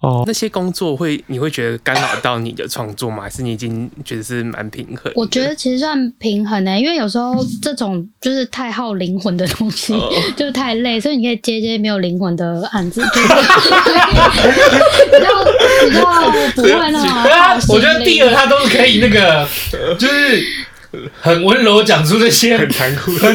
[0.00, 3.22] 哦， 那些工作会你会觉得干扰到你的创作吗？
[3.22, 5.12] 还是你已经觉得是蛮平衡？
[5.14, 9.92] 我觉得其实算平衡呢、欸，因为有时候这种就是太耗灵魂的东西，
[10.36, 13.28] 就是太累，所以你可以接接没有灵魂的案子， 就是
[15.10, 15.28] 比较
[15.82, 16.04] 比较
[16.54, 17.74] 不会那种。
[17.74, 19.44] 我觉得第二他都是可以那个，
[19.98, 20.46] 就是
[21.20, 23.34] 很温柔讲出这些很残酷的。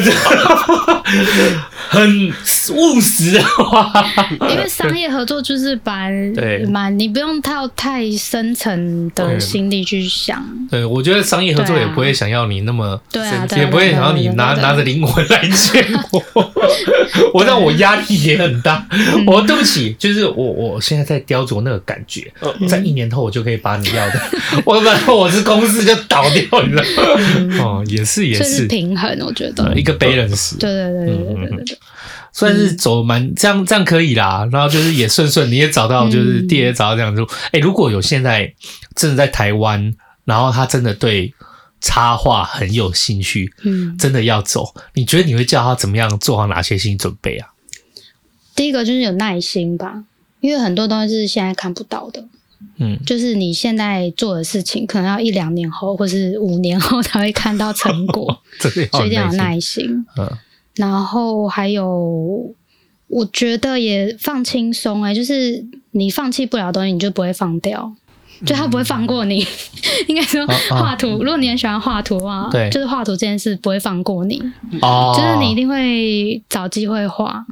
[1.88, 2.28] 很
[2.74, 3.92] 务实的话，
[4.50, 10.44] 因为商业合作就是把对蛮，你不用套太深层的心力去想。
[10.70, 16.52] 对，我觉得商业合作也不会想要你那么，对啊，也不会想要你拿拿着灵魂来见我。
[17.32, 18.86] 我让我压力也很大。
[19.26, 22.32] 我对不起，就是我我现在在雕琢那个感觉，
[22.68, 24.20] 在一年后我就可以把你要的，
[24.64, 26.82] 我本来我是公司就倒掉了。
[27.60, 30.58] 哦，也是也是平衡，我觉得一个 balance。
[30.58, 31.65] 对对对对对对。
[32.32, 34.46] 算是走蛮这样，这样可以啦。
[34.52, 37.22] 然后就是也顺顺，你也找到，就是弟也找到这样子。
[37.46, 38.52] 哎、欸，如果有现在
[38.94, 39.94] 真的在台湾，
[40.24, 41.32] 然后他真的对
[41.80, 47.48] 插画很有兴趣，嗯，真的要走，你觉得你会叫他怎么样做好哪些心理准备啊？
[48.54, 50.04] 第一个就是有耐心吧，
[50.40, 52.24] 因为很多东西是现在看不到的，
[52.78, 58.70] 嗯，就是你现在做的事情，可能要一两年后或是五年后才会看到成果， 所
[59.02, 60.30] 以一定要有耐心，嗯。
[60.76, 62.54] 然后还有，
[63.08, 67.92] 我觉得也放轻松哎，就是你放弃不了的东西，你就不会放掉，
[68.44, 69.46] 就他不会放过你。
[70.08, 74.42] 应该说画图，如果你很喜欢画图的话，对，就是画图这件事不会放过你。
[74.82, 77.46] 哦，就是你一定会找机会画。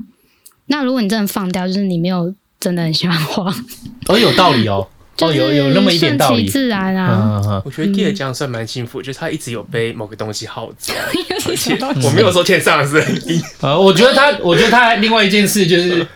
[0.66, 3.55] 那如果你真的放掉，就是你没有真的很喜欢画。
[4.09, 4.87] 哦，有道理哦。
[5.21, 7.41] 哦，有有那么一点道理，顺其自然啊。
[7.45, 10.93] 嗯、我觉得第二这样算蛮幸福，就是他一直有被某个东西号召，
[11.49, 13.41] 而且我没有说天上是很低。
[13.61, 16.07] 呃， 我觉得他，我觉得他另外一件事就是，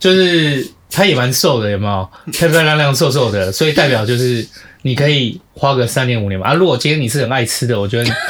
[0.00, 2.08] 就是他也蛮瘦的，有没有？
[2.32, 4.46] 漂漂亮亮、瘦瘦的，所以代表就是
[4.82, 6.48] 你可以花个三年五年吧。
[6.48, 8.10] 啊，如果今天你是很爱吃的，我觉得。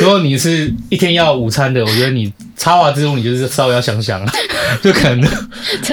[0.00, 4.24] 如果你是一天要午餐的，我觉得你插画之路，你就是稍微要想想，
[4.82, 5.20] 就可能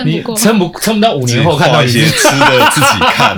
[0.05, 3.37] 你撑不撑不到五年后看到一些吃的自己看，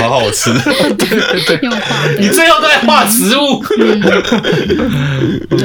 [0.00, 0.52] 好好吃。
[0.94, 3.62] 对对对，你最后都在画植物。
[5.50, 5.58] 对，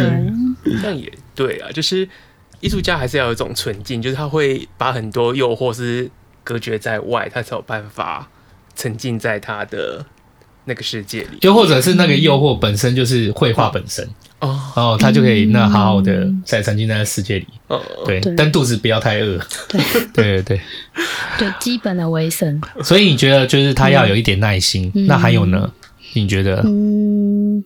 [0.82, 2.07] 这样也对啊，就是
[2.60, 6.10] 艺术家还是要有一种纯净，就是他会把很多诱惑是
[6.43, 8.28] 隔绝在外，他才有办法
[8.76, 10.05] 沉浸在他的。
[10.66, 14.07] 那个世界里，又或者是那个诱惑本身就是绘画本身
[14.39, 17.47] 哦，哦，他就可以那好好的在沉浸在那世界里。
[17.67, 19.37] 哦，对，但肚子不要太饿，
[19.67, 19.81] 对。
[20.13, 20.43] 对 对。
[20.43, 20.61] 对，
[21.37, 22.61] 对基本的维生。
[22.83, 25.69] 所以你觉得就是他要有一点耐心，那还有呢？
[26.13, 26.61] 你觉得？
[26.65, 27.63] 嗯，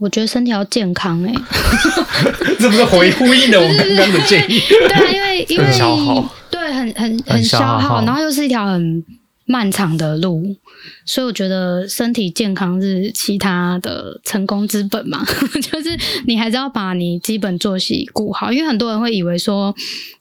[0.00, 1.32] 我觉得身体要健康哎，
[2.58, 4.60] 这不是回呼应了我刚刚的建议？
[4.68, 9.04] 对啊，因为因为消耗，对，很很很消耗，然后又是一条很
[9.48, 10.54] 漫长的路。
[11.04, 15.24] 所以我觉得身体健康是其他的成功之本嘛，
[15.60, 19.74] 就是你还是要把你基本作息顾好，因为很多人会以为说。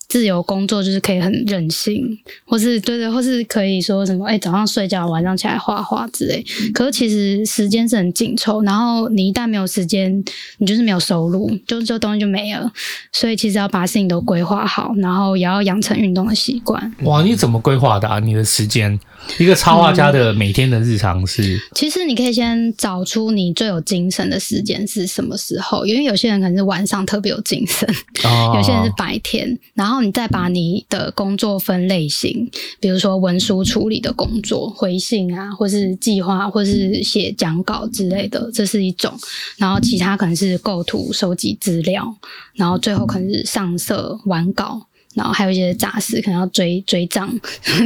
[0.07, 6.41] 自由工作就是可以很任性，或是对对，或是可以说什么哎、欸，早上睡觉，晚上起来画画之类。
[6.73, 10.23] 可是其实时间是很紧凑，然后你一旦没有时间，
[10.59, 12.71] 你就是没有收入，就这东西就没了。
[13.11, 16.95] 所以其实要把事情都规划好，然后也要养成运动的习惯。
[17.03, 18.17] 哇，你怎么规划的啊？
[18.19, 18.97] 你的时间，
[19.37, 21.59] 一个插画家的每天的日常是？
[21.75, 27.85] 其实你可以先找出你最有精神的时间是什么时候，因为有些人可能是晚上特别有精神，
[28.23, 29.96] 哦、有些人是白天，然后。
[30.01, 39.13] 你再把你的工作分类型，比如说文书处理的工作、回信啊，或是计划，或是写讲稿之类的，这是一种。
[39.57, 42.15] 然后其他可能是构图、收集资料，
[42.55, 44.87] 然后最后可能是上色、完稿，
[45.17, 47.27] 然后还有一些杂事，可能要追追账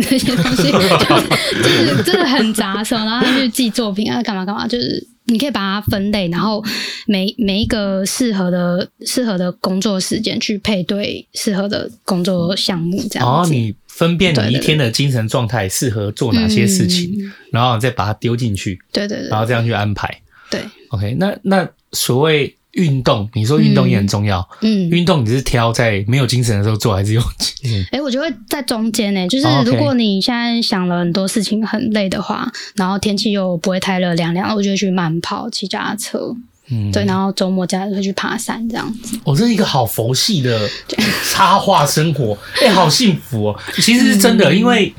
[0.04, 2.96] 这些东西，就是真的很杂手。
[2.98, 5.08] 然后他就记作品啊，干嘛干嘛，就是。
[5.26, 6.62] 你可以把它分类，然后
[7.06, 13.26] 每每一个适合的适合的工作时间去配对适合的工作项目，这样。
[13.26, 18.78] 哦，你分辨你一天的精神状态适合做哪些事情，嗯、然后再把它丢进去。
[18.92, 19.30] 对对对。
[19.30, 20.22] 然后这样去安排。
[20.50, 20.60] 对。
[20.90, 22.54] OK，那那所谓。
[22.74, 24.48] 运动，你说运动也很重要。
[24.62, 27.82] 嗯，运动你是挑在没有精神的时候做，还是有 精神？
[27.92, 36.36] 哎、欸，我觉得在中间呢，就是如果你现在想了很多事情很累的话，然后天气又不会太热，凉凉，我就会去慢跑、骑脚踏车。
[36.74, 39.20] 嗯，对，然后周末假日会去爬山这样子。
[39.26, 40.70] 哦，这是一个好佛系的
[41.30, 43.60] 插画生活，哎、欸，好幸福哦。
[43.76, 44.94] 其实是真的，因为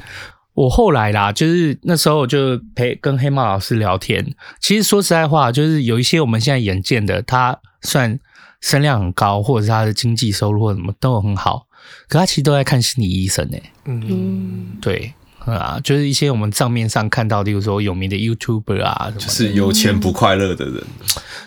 [0.54, 4.34] 我后来啦，就是那时候就陪跟黑猫老师聊天。
[4.60, 8.18] 其实说实在话，就是有一些我们现在眼见的，他算
[8.60, 11.66] 声量很高，或者是他的经济收入或什么都很好，
[12.08, 13.58] 可他其实都在看心理医生呢。
[13.86, 15.14] 嗯，对。
[15.44, 20.80] 啊，就是一些我们账面上看到的，比如说有名的 YouTuber 啊，就是有钱不快乐的人，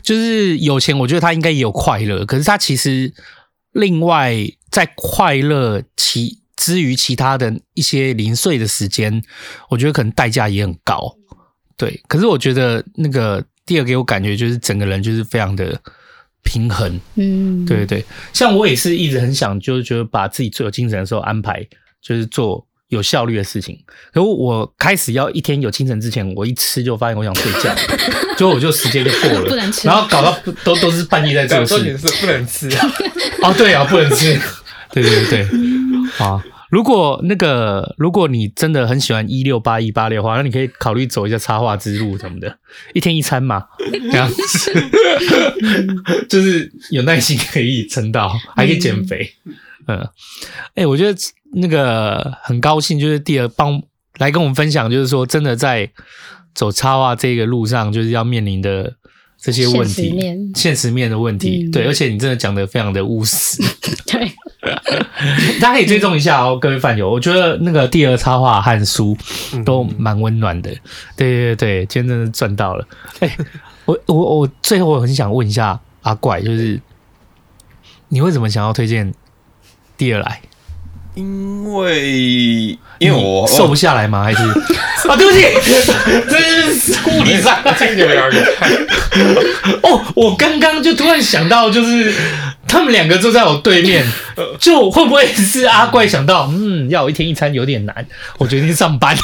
[0.03, 3.13] 就是有钱，我觉得他应该也有快乐，可是他其实
[3.71, 4.35] 另外
[4.69, 9.21] 在快乐其之于其他的一些零碎的时间，
[9.69, 11.15] 我觉得可能代价也很高。
[11.77, 15.79] 对，可是我觉得那个第二给我感觉就是整个人就是非常的
[16.43, 16.99] 平衡。
[17.15, 21.65] 嗯，对对对，像我也是一直很想，就是觉得把自己最有精神的时候安排，
[22.01, 22.65] 就是做。
[22.89, 23.75] 有效率的事情，
[24.13, 27.75] 可是我开始要一天有清晨之前，我一吃就发现我想睡觉，
[28.37, 32.93] 结果我就时间就过了，不能吃，然后搞到都都是半夜在做事， 不能吃啊！
[33.41, 34.39] 哦，对啊，不能吃，
[34.93, 35.47] 对对对，
[36.19, 42.57] 啊，如果那个如果你真的很喜欢一六八一八六的话，那你可以考虑走一下插画之路什么的，
[42.93, 43.65] 一天一餐嘛，
[44.11, 44.29] 这样。
[44.29, 44.73] 子，
[46.29, 49.33] 就是有耐心可以撑到，还可以减肥，
[49.87, 51.17] 嗯，哎、欸，我觉得。
[51.57, 53.81] 那个很高兴，就是第二帮
[54.17, 55.89] 来跟我们分享，就是说真的在
[56.53, 58.93] 走插画这个路上，就是要面临的
[59.45, 63.61] 这些问题，现实面，现实面的问题，嗯、对，而且你真的讲的非常的务实，
[64.11, 64.31] 对，
[65.61, 69.15] 大家可以追踪一下哦，各位饭友，我觉得那个第二插画和书
[69.63, 70.71] 都蛮温暖的，
[71.15, 72.87] 对对对，今天真的赚到了，
[73.19, 73.37] 哎、欸，
[73.85, 76.81] 我我我最后我很想问一下阿怪，就是
[78.09, 79.13] 你为什么想要推荐
[79.95, 80.41] 第二来？
[81.15, 84.23] 因为因为我瘦不下来吗？
[84.23, 84.43] 还是
[85.07, 85.15] 啊？
[85.17, 85.41] 对不起，
[86.29, 86.39] 这
[86.73, 88.45] 是物理上这个两个。
[89.83, 92.13] 哦，我刚刚就突然想到，就是
[92.67, 94.05] 他们两个坐在我对面，
[94.59, 98.05] 就会不会是阿怪想到，嗯，要我一天一餐有点难，
[98.37, 99.15] 我决定上班。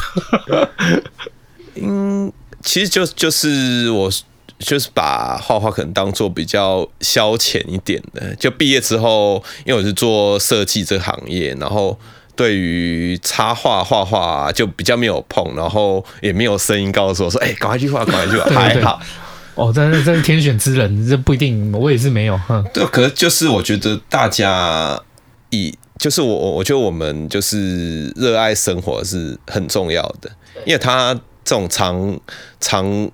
[1.76, 2.32] 嗯，
[2.64, 4.10] 其实就就是我。
[4.62, 11.97] 就是把画画可能当做比较消遣一点的，就毕业之后，因为我是做设计这个行业，然后
[12.36, 19.01] 对于插画画画就比较没有碰，然后也没有声音告诉我说：“哎、欸，赶快去画，赶快去画。”还好。
[19.55, 22.38] 哦，真是真是天选之人，这不一定，我也是没有。
[22.47, 24.97] 哼，对，可是就是我觉得大家
[25.49, 30.32] 以就是我，我觉得我们就是热爱生活是很重要的，
[30.66, 32.20] 因为他这种长
[32.59, 33.12] 长。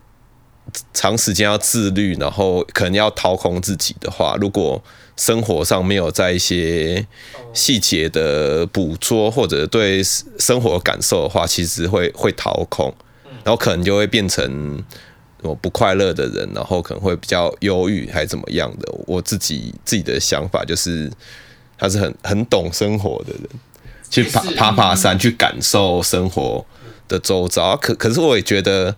[0.93, 4.83] 长时间要自律，然后可能要掏空自己的话，如果
[5.15, 7.05] 生活上没有在一些
[7.53, 12.93] 细节的捕捉或者对生活感受的话，其实会会掏空，
[13.43, 14.83] 然后可能就会变成
[15.41, 18.93] 我不快乐的人，然后可能会比较忧郁还是怎么样的。
[19.07, 21.11] 我自己自己的想法就是，
[21.77, 23.49] 他是很很懂生活的人，
[24.09, 26.63] 去爬爬爬山，去感受生活
[27.07, 27.75] 的周遭。
[27.77, 28.95] 可可是我也觉得。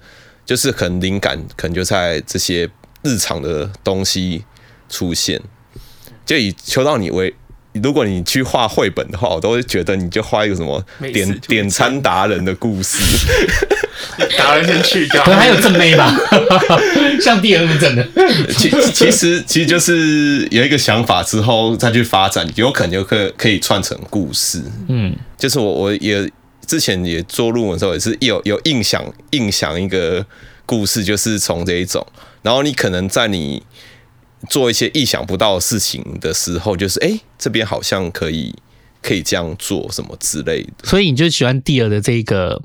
[0.49, 2.67] 就是可能灵感可能就在这些
[3.03, 4.43] 日常的东西
[4.89, 5.39] 出现，
[6.25, 7.31] 就以求到你为，
[7.73, 10.83] 如果你去画绘本的话，我都会觉得你就画一个什么
[11.13, 12.97] 点点餐达人的故事，
[14.39, 16.11] 达人先去掉，可能还有正妹吧，
[17.21, 18.07] 像第二那么正的。
[18.57, 24.63] 其其实其实就是有一个想法之后再去发展，有可能就可可以串成故事。
[24.87, 26.27] 嗯，就是我我也。
[26.69, 30.23] 之前也做论文的时候，也是有有印象印象一个
[30.67, 32.05] 故事，就是从这一种，
[32.43, 33.63] 然后你可能在你
[34.47, 38.53] 做一些意想不到的事情的时候，就是哎、这边好像可以
[39.01, 42.61] 可以这样做什么之类的，所以你就喜欢第二的这个。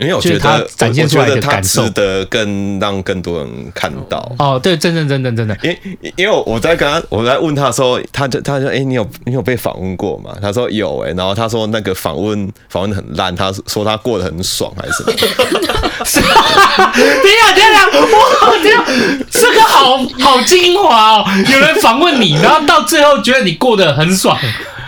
[0.00, 4.32] 因为我觉得他展现出来的感受，值得更让更多人看到。
[4.38, 5.56] 哦，对，真真，真真，真的。
[5.62, 5.76] 因
[6.16, 15.12] 因为我在跟他，我在问他的时候，他就他说：“哎，你有你有被访问过吗？”他说有哎，然后他说那个访问访问得很烂，他说他过得很爽还是什么？
[16.00, 18.84] 等一下，等一下，哇，这样
[19.30, 21.24] 这个好好精华哦！
[21.52, 24.36] 有人访问你，然后到最后觉得你过得很爽。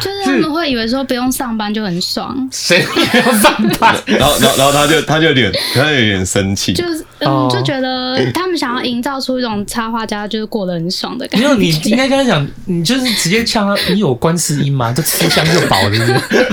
[0.01, 3.95] 就是他们会以为说不用上班就很爽，谁不用上班？
[4.07, 11.47] 然后，然后，然后他就他就有点，他就有点生气，就是嗯，就觉得他们想要营造出一种插画家就是过得很爽的感觉。
[11.47, 14.93] 没有，你 应该跟他讲，你就是直接呛他，你有观世音吗？
[14.93, 16.47] 就吃香就饱了，是不是？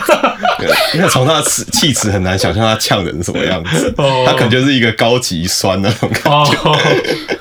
[0.98, 3.94] 因为从他的气质很难想象他呛人什么样子，
[4.26, 6.52] 他可能就是一个高级酸那种感觉。
[6.52, 7.39] 就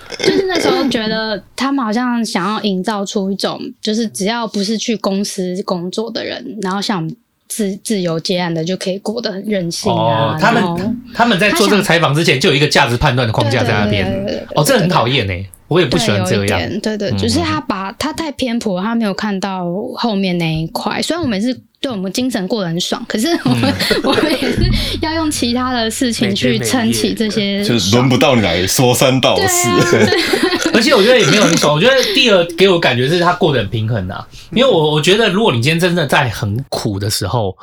[0.90, 7.08] 觉得他们好像想要营造出一种，就是只要不是去公司工作的人，然后想
[7.46, 10.36] 自自由接案的就可以过得很任性啊。
[10.40, 14.06] 他们他们在做这个采访之前就有一个价值判断的框架在那边。
[14.54, 15.32] 哦，这很讨厌呢。
[15.68, 16.80] 我也不喜欢这样。
[16.80, 21.00] 对对，就是他把他太偏颇，他没有看到后面那一块。
[21.02, 24.62] 虽然我们是对我们精神过得很爽，可是我们、嗯、 我们也是
[25.02, 29.68] 要用其他的事情去撑起这些，就是轮不到你来说三道四。
[30.74, 31.74] 而且我觉得也没有很爽。
[31.74, 37.56] 我觉得第二给我感觉是他过得很平衡啊，因为我我觉得如果你今天真的在很苦的时候，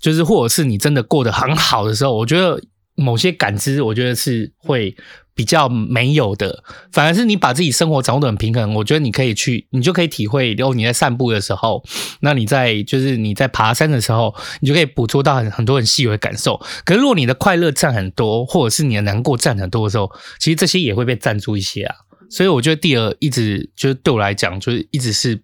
[0.00, 2.60] 就是或者是你真的过得很好的时候，我觉得。
[2.96, 4.94] 某些感知，我觉得是会
[5.40, 6.62] 比较没有的，
[6.92, 10.52] 反而是你把自己生活掌握的很平衡，我觉得你可以去，你就可以体会。
[10.52, 11.82] 然后你在散步的时候，
[12.20, 16.60] 那你在就是你在爬山的时候，你就可以捕捉到很很多很细微的感受。
[16.84, 21.94] 可是如果你的快乐占很多，或者是你的难过占很多的时候，其实这些也会被占住一些啊。
[22.30, 25.38] 所以我觉得第二一直就是对我来讲，就是一直是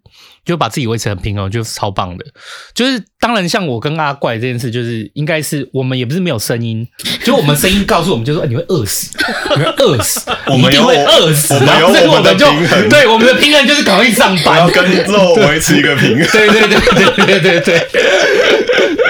[0.45, 2.25] 就把自己维持很平衡，就是超棒的。
[2.75, 6.87] 就是当然像我跟阿怪这件事，就是应该是我们也不是没有声音，
[7.25, 9.17] 就我们声音告诉我们，就说你会饿死，
[9.57, 11.55] 你会饿死， 我们一定会饿死。
[11.55, 16.27] 我们有我们的平衡，对我们的平衡就是赶快去上班，要跟肉维持一个平衡。
[16.29, 17.87] 对对对对对对对。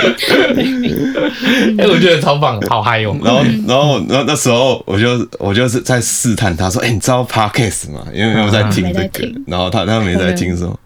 [1.78, 3.16] 哎、欸，我觉得超棒，好嗨哦！
[3.22, 10.78] 然后，然后，然后那时候我就我就是在试探他说：“哎、欸，你知道 Podcast 吗？”因为我在听这个，然后他他没在 听什么，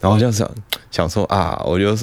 [0.00, 0.48] 然后我就想
[0.90, 1.96] 想说啊，我就。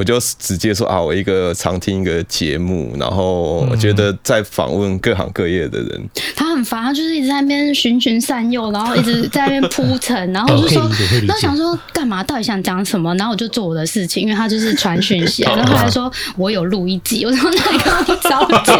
[0.00, 10.90] 我就直接说啊，我一个常听一个节目，然后我觉得在访问各行各业的人，嗯、他很烦，他就是一直在那边循循善诱，然后一直在那边铺陈，然后我就说，
[11.28, 12.24] 那想说干嘛？
[12.24, 13.14] 到底想讲什么？
[13.16, 18.72] 然后我就做我的事情，因为他就是传讯息，然后后来说我有录一集，我说那个不着急。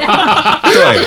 [0.73, 1.05] 对，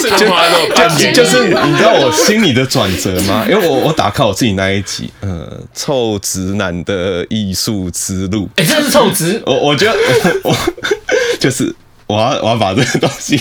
[0.00, 3.44] 就就，就是你知道我心里的转折吗？
[3.50, 9.42] 因为我我打开我自己那一集，呃，臭直男的艺术之路，哎、欸，这是臭直。
[9.44, 9.96] 我觉得
[10.44, 10.56] 我，我
[11.40, 11.74] 就是
[12.06, 13.36] 我要我要把这个东西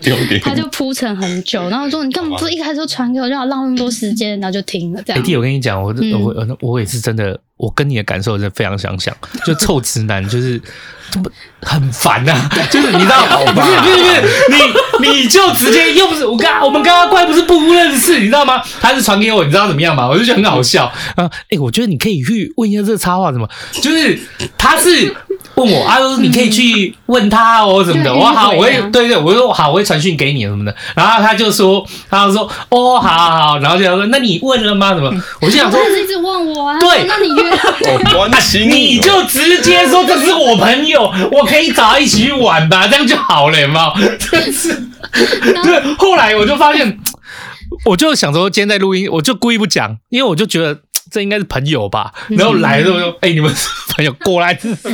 [0.00, 5.20] 丢给他，就铺陈很久，然后说你干嘛不一开始就传给我，让我浪那么多时间，然后就停了这样。
[5.22, 9.14] 欸、弟，我跟你讲，我我我我也是真的，我跟你的感受是非常相像，
[9.44, 10.60] 就臭直男 就是
[11.62, 18.62] 很烦呐、啊，就是你知道，不是不是不是，你你就直接又不是我刚我们刚刚怪不是不认识，你知道吗？
[18.80, 20.08] 他是传给我，你知道怎么样吗？
[20.08, 20.84] 我就觉得很好笑
[21.16, 23.48] 啊，哎、欸，我觉得你可以去问一下这个插画怎么，
[23.82, 24.18] 就是
[24.56, 25.14] 他是。
[25.58, 28.14] 问我啊，说你可以去问他哦什么的。
[28.14, 30.74] 我说好，我会对对，我说好，我会传讯给你什么的。
[30.94, 33.58] 然后他就说，他就说哦，好好好。
[33.58, 34.94] 然后就说，那你问了吗？
[34.94, 35.12] 什么？
[35.40, 36.78] 我就想说，他一直问我啊。
[36.78, 43.92] 对，那你约我 关心你，你就直接说这是我朋友，我可以找他一起去玩吧，这样就好了嘛。
[44.30, 44.84] 真是。
[45.12, 46.98] 对，后来我就发现，
[47.84, 50.80] 我就想说今天在录音，我就故意不讲，因为我就觉得。
[51.10, 53.66] 这应该是朋友吧，然后来的时候说：“哎、你们是
[53.96, 54.88] 朋友过来试试。”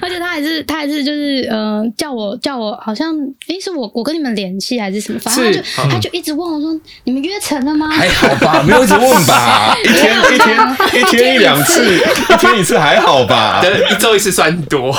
[0.00, 3.14] 而且他还是他还是就是呃叫我叫我好像
[3.48, 11.94] 哎、欸、是我我跟你们联系还是什么，反正他就、嗯、他就一直问我说：“你们约成了吗？”还好吧，没有一直问吧， 一天一天一天一两次，
[12.32, 14.96] 一天一次还好吧，一周一次算多。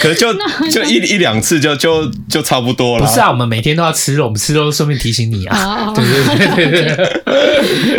[0.00, 0.32] 可是就
[0.70, 3.06] 就一一两次就就就差不多了。
[3.06, 5.92] 不是啊，我们每天都要吃肉，我们吃肉顺便提醒你啊。
[5.96, 7.22] 对对对对对。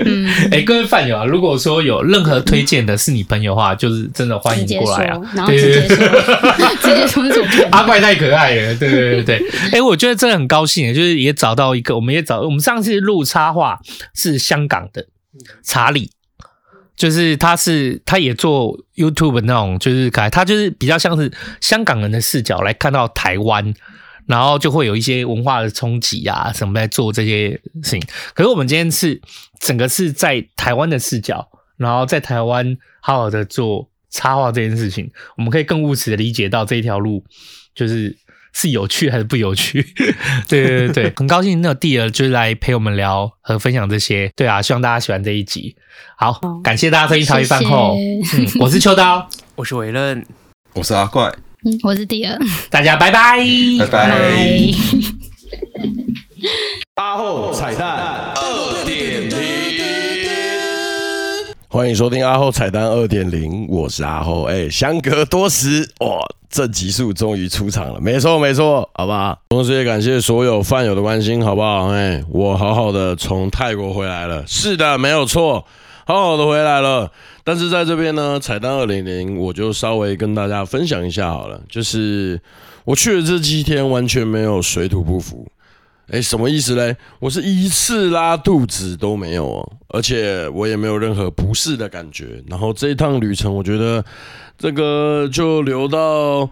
[0.05, 5.19] 嗯， 哎，各位饭友啊，如果说有任何推荐的是你朋友的话，就是真的欢迎过来啊。
[5.33, 5.97] 然后直接说，
[6.81, 7.41] 直接说是
[7.71, 8.75] 阿怪太可爱了。
[8.75, 9.45] 对对对对。
[9.71, 13.79] 哎，我觉得真的很高兴，就是也找到一个，我们也找我们上次录插画
[14.13, 15.05] 是香港的
[15.63, 16.11] 查理。
[16.95, 23.73] 就是他是他也做 YouTube 那种，就是改他就是比较像是香港人的视角来看到台湾，
[24.25, 27.51] 然后就会有一些文化的冲击啊什么在做这些
[27.83, 28.01] 事情。
[28.33, 29.21] 可是我们今天是
[29.59, 37.23] 整个是在台湾的视角，然后在台湾好好的做插画这件事情，我们可以更务实的理解到这一条路
[37.73, 38.17] 就是。
[38.57, 39.85] 是有趣还是不有趣？
[40.47, 44.31] 对对对对，很高兴那弟儿就是来陪我们聊和分享这些。
[44.35, 45.75] 对啊，希望大家喜欢这一集。
[46.17, 47.95] 好，感谢大家收听茶余饭后。
[47.97, 50.25] 嗯，我是秋刀， 我是伟任，
[50.73, 51.29] 我是阿怪，
[51.65, 52.39] 嗯，我是弟儿。
[52.71, 53.45] 大家拜拜，
[53.79, 54.09] 拜拜。
[56.93, 59.04] 八后彩蛋二点零，
[61.75, 64.43] 欢迎收听阿后彩蛋二点零，我是阿后。
[64.43, 66.25] 哎，相隔多时哇。
[66.49, 69.37] 这集数终于出场了，没错没错，好吧。
[69.49, 71.87] 同时也感谢所有饭友的关心，好不好？
[71.87, 75.65] 哎，我好好的从泰国回来了，是的，没有错，
[76.05, 77.11] 好好的回来了。
[77.43, 82.39] 但是在这边呢，彩蛋二零零，我就稍微跟大家分享一下好了，就是
[82.85, 85.45] 我去的这七天完全没有水土不服。
[86.09, 86.95] 哎，什么意思嘞？
[87.19, 92.43] 我是一次拉肚子都没有哦，而且我也没有任何不适的感觉。
[92.47, 94.03] 然后这一趟旅程，我觉得。
[94.57, 96.49] 这个就留到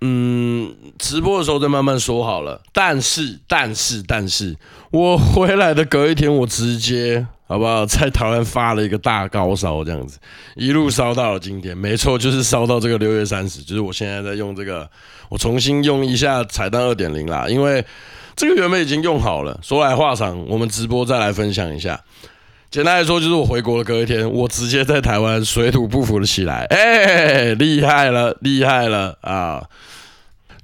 [0.00, 2.60] 嗯，直播的时候再慢慢说好了。
[2.72, 4.56] 但是，但是，但是
[4.90, 10.18] 我回来的隔一天，我直接好不好，在台湾发了一个大高烧，这样子
[10.56, 11.78] 一路烧到了今天。
[11.78, 14.90] 没错，就是烧到这个六月三十，就是我现在在用这个，
[15.28, 17.84] 我重新用一下彩蛋二点零啦，因为
[18.38, 19.58] 这个原本已经用好了。
[19.64, 22.00] 说来话长，我们直播再来分享一下。
[22.70, 29.64] 简单来说，就是我回国的隔一天，我直接在台湾水土不服了起来，哎，厉害了，厉害了啊！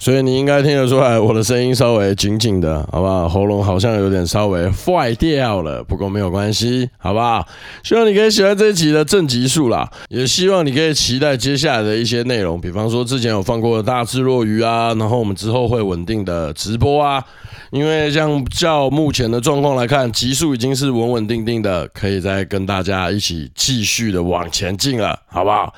[0.04, 3.26] 所以你应该听得出来，我的声音稍微紧紧的，好不好？
[3.26, 7.42] 喉咙好像有点稍微坏掉了，不过没有关系，好不好？
[7.82, 17.24] 希望你可以喜欢这一集的正集数啦，也希望你可以期待接下来的一些内容，比方说之前有放过的大智若愚啊，然后我们之后会稳定的直播啊。
[17.70, 25.72] 因为像照目前的状况来看，集数已经是稳稳定定的，可以再跟大家一起继续的往前进了，好不好？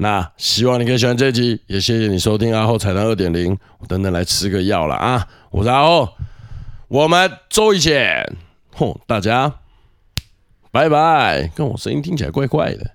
[0.00, 5.26] 那希望你可以喜欢这集，也谢谢你收听阿后彩蛋二点零，我等等来吃个药了啊！
[5.50, 6.08] 我是阿后，
[6.86, 8.36] 我们周一见，
[8.74, 9.52] 吼，大家
[10.70, 12.92] 拜拜，跟我声音听起来怪怪的。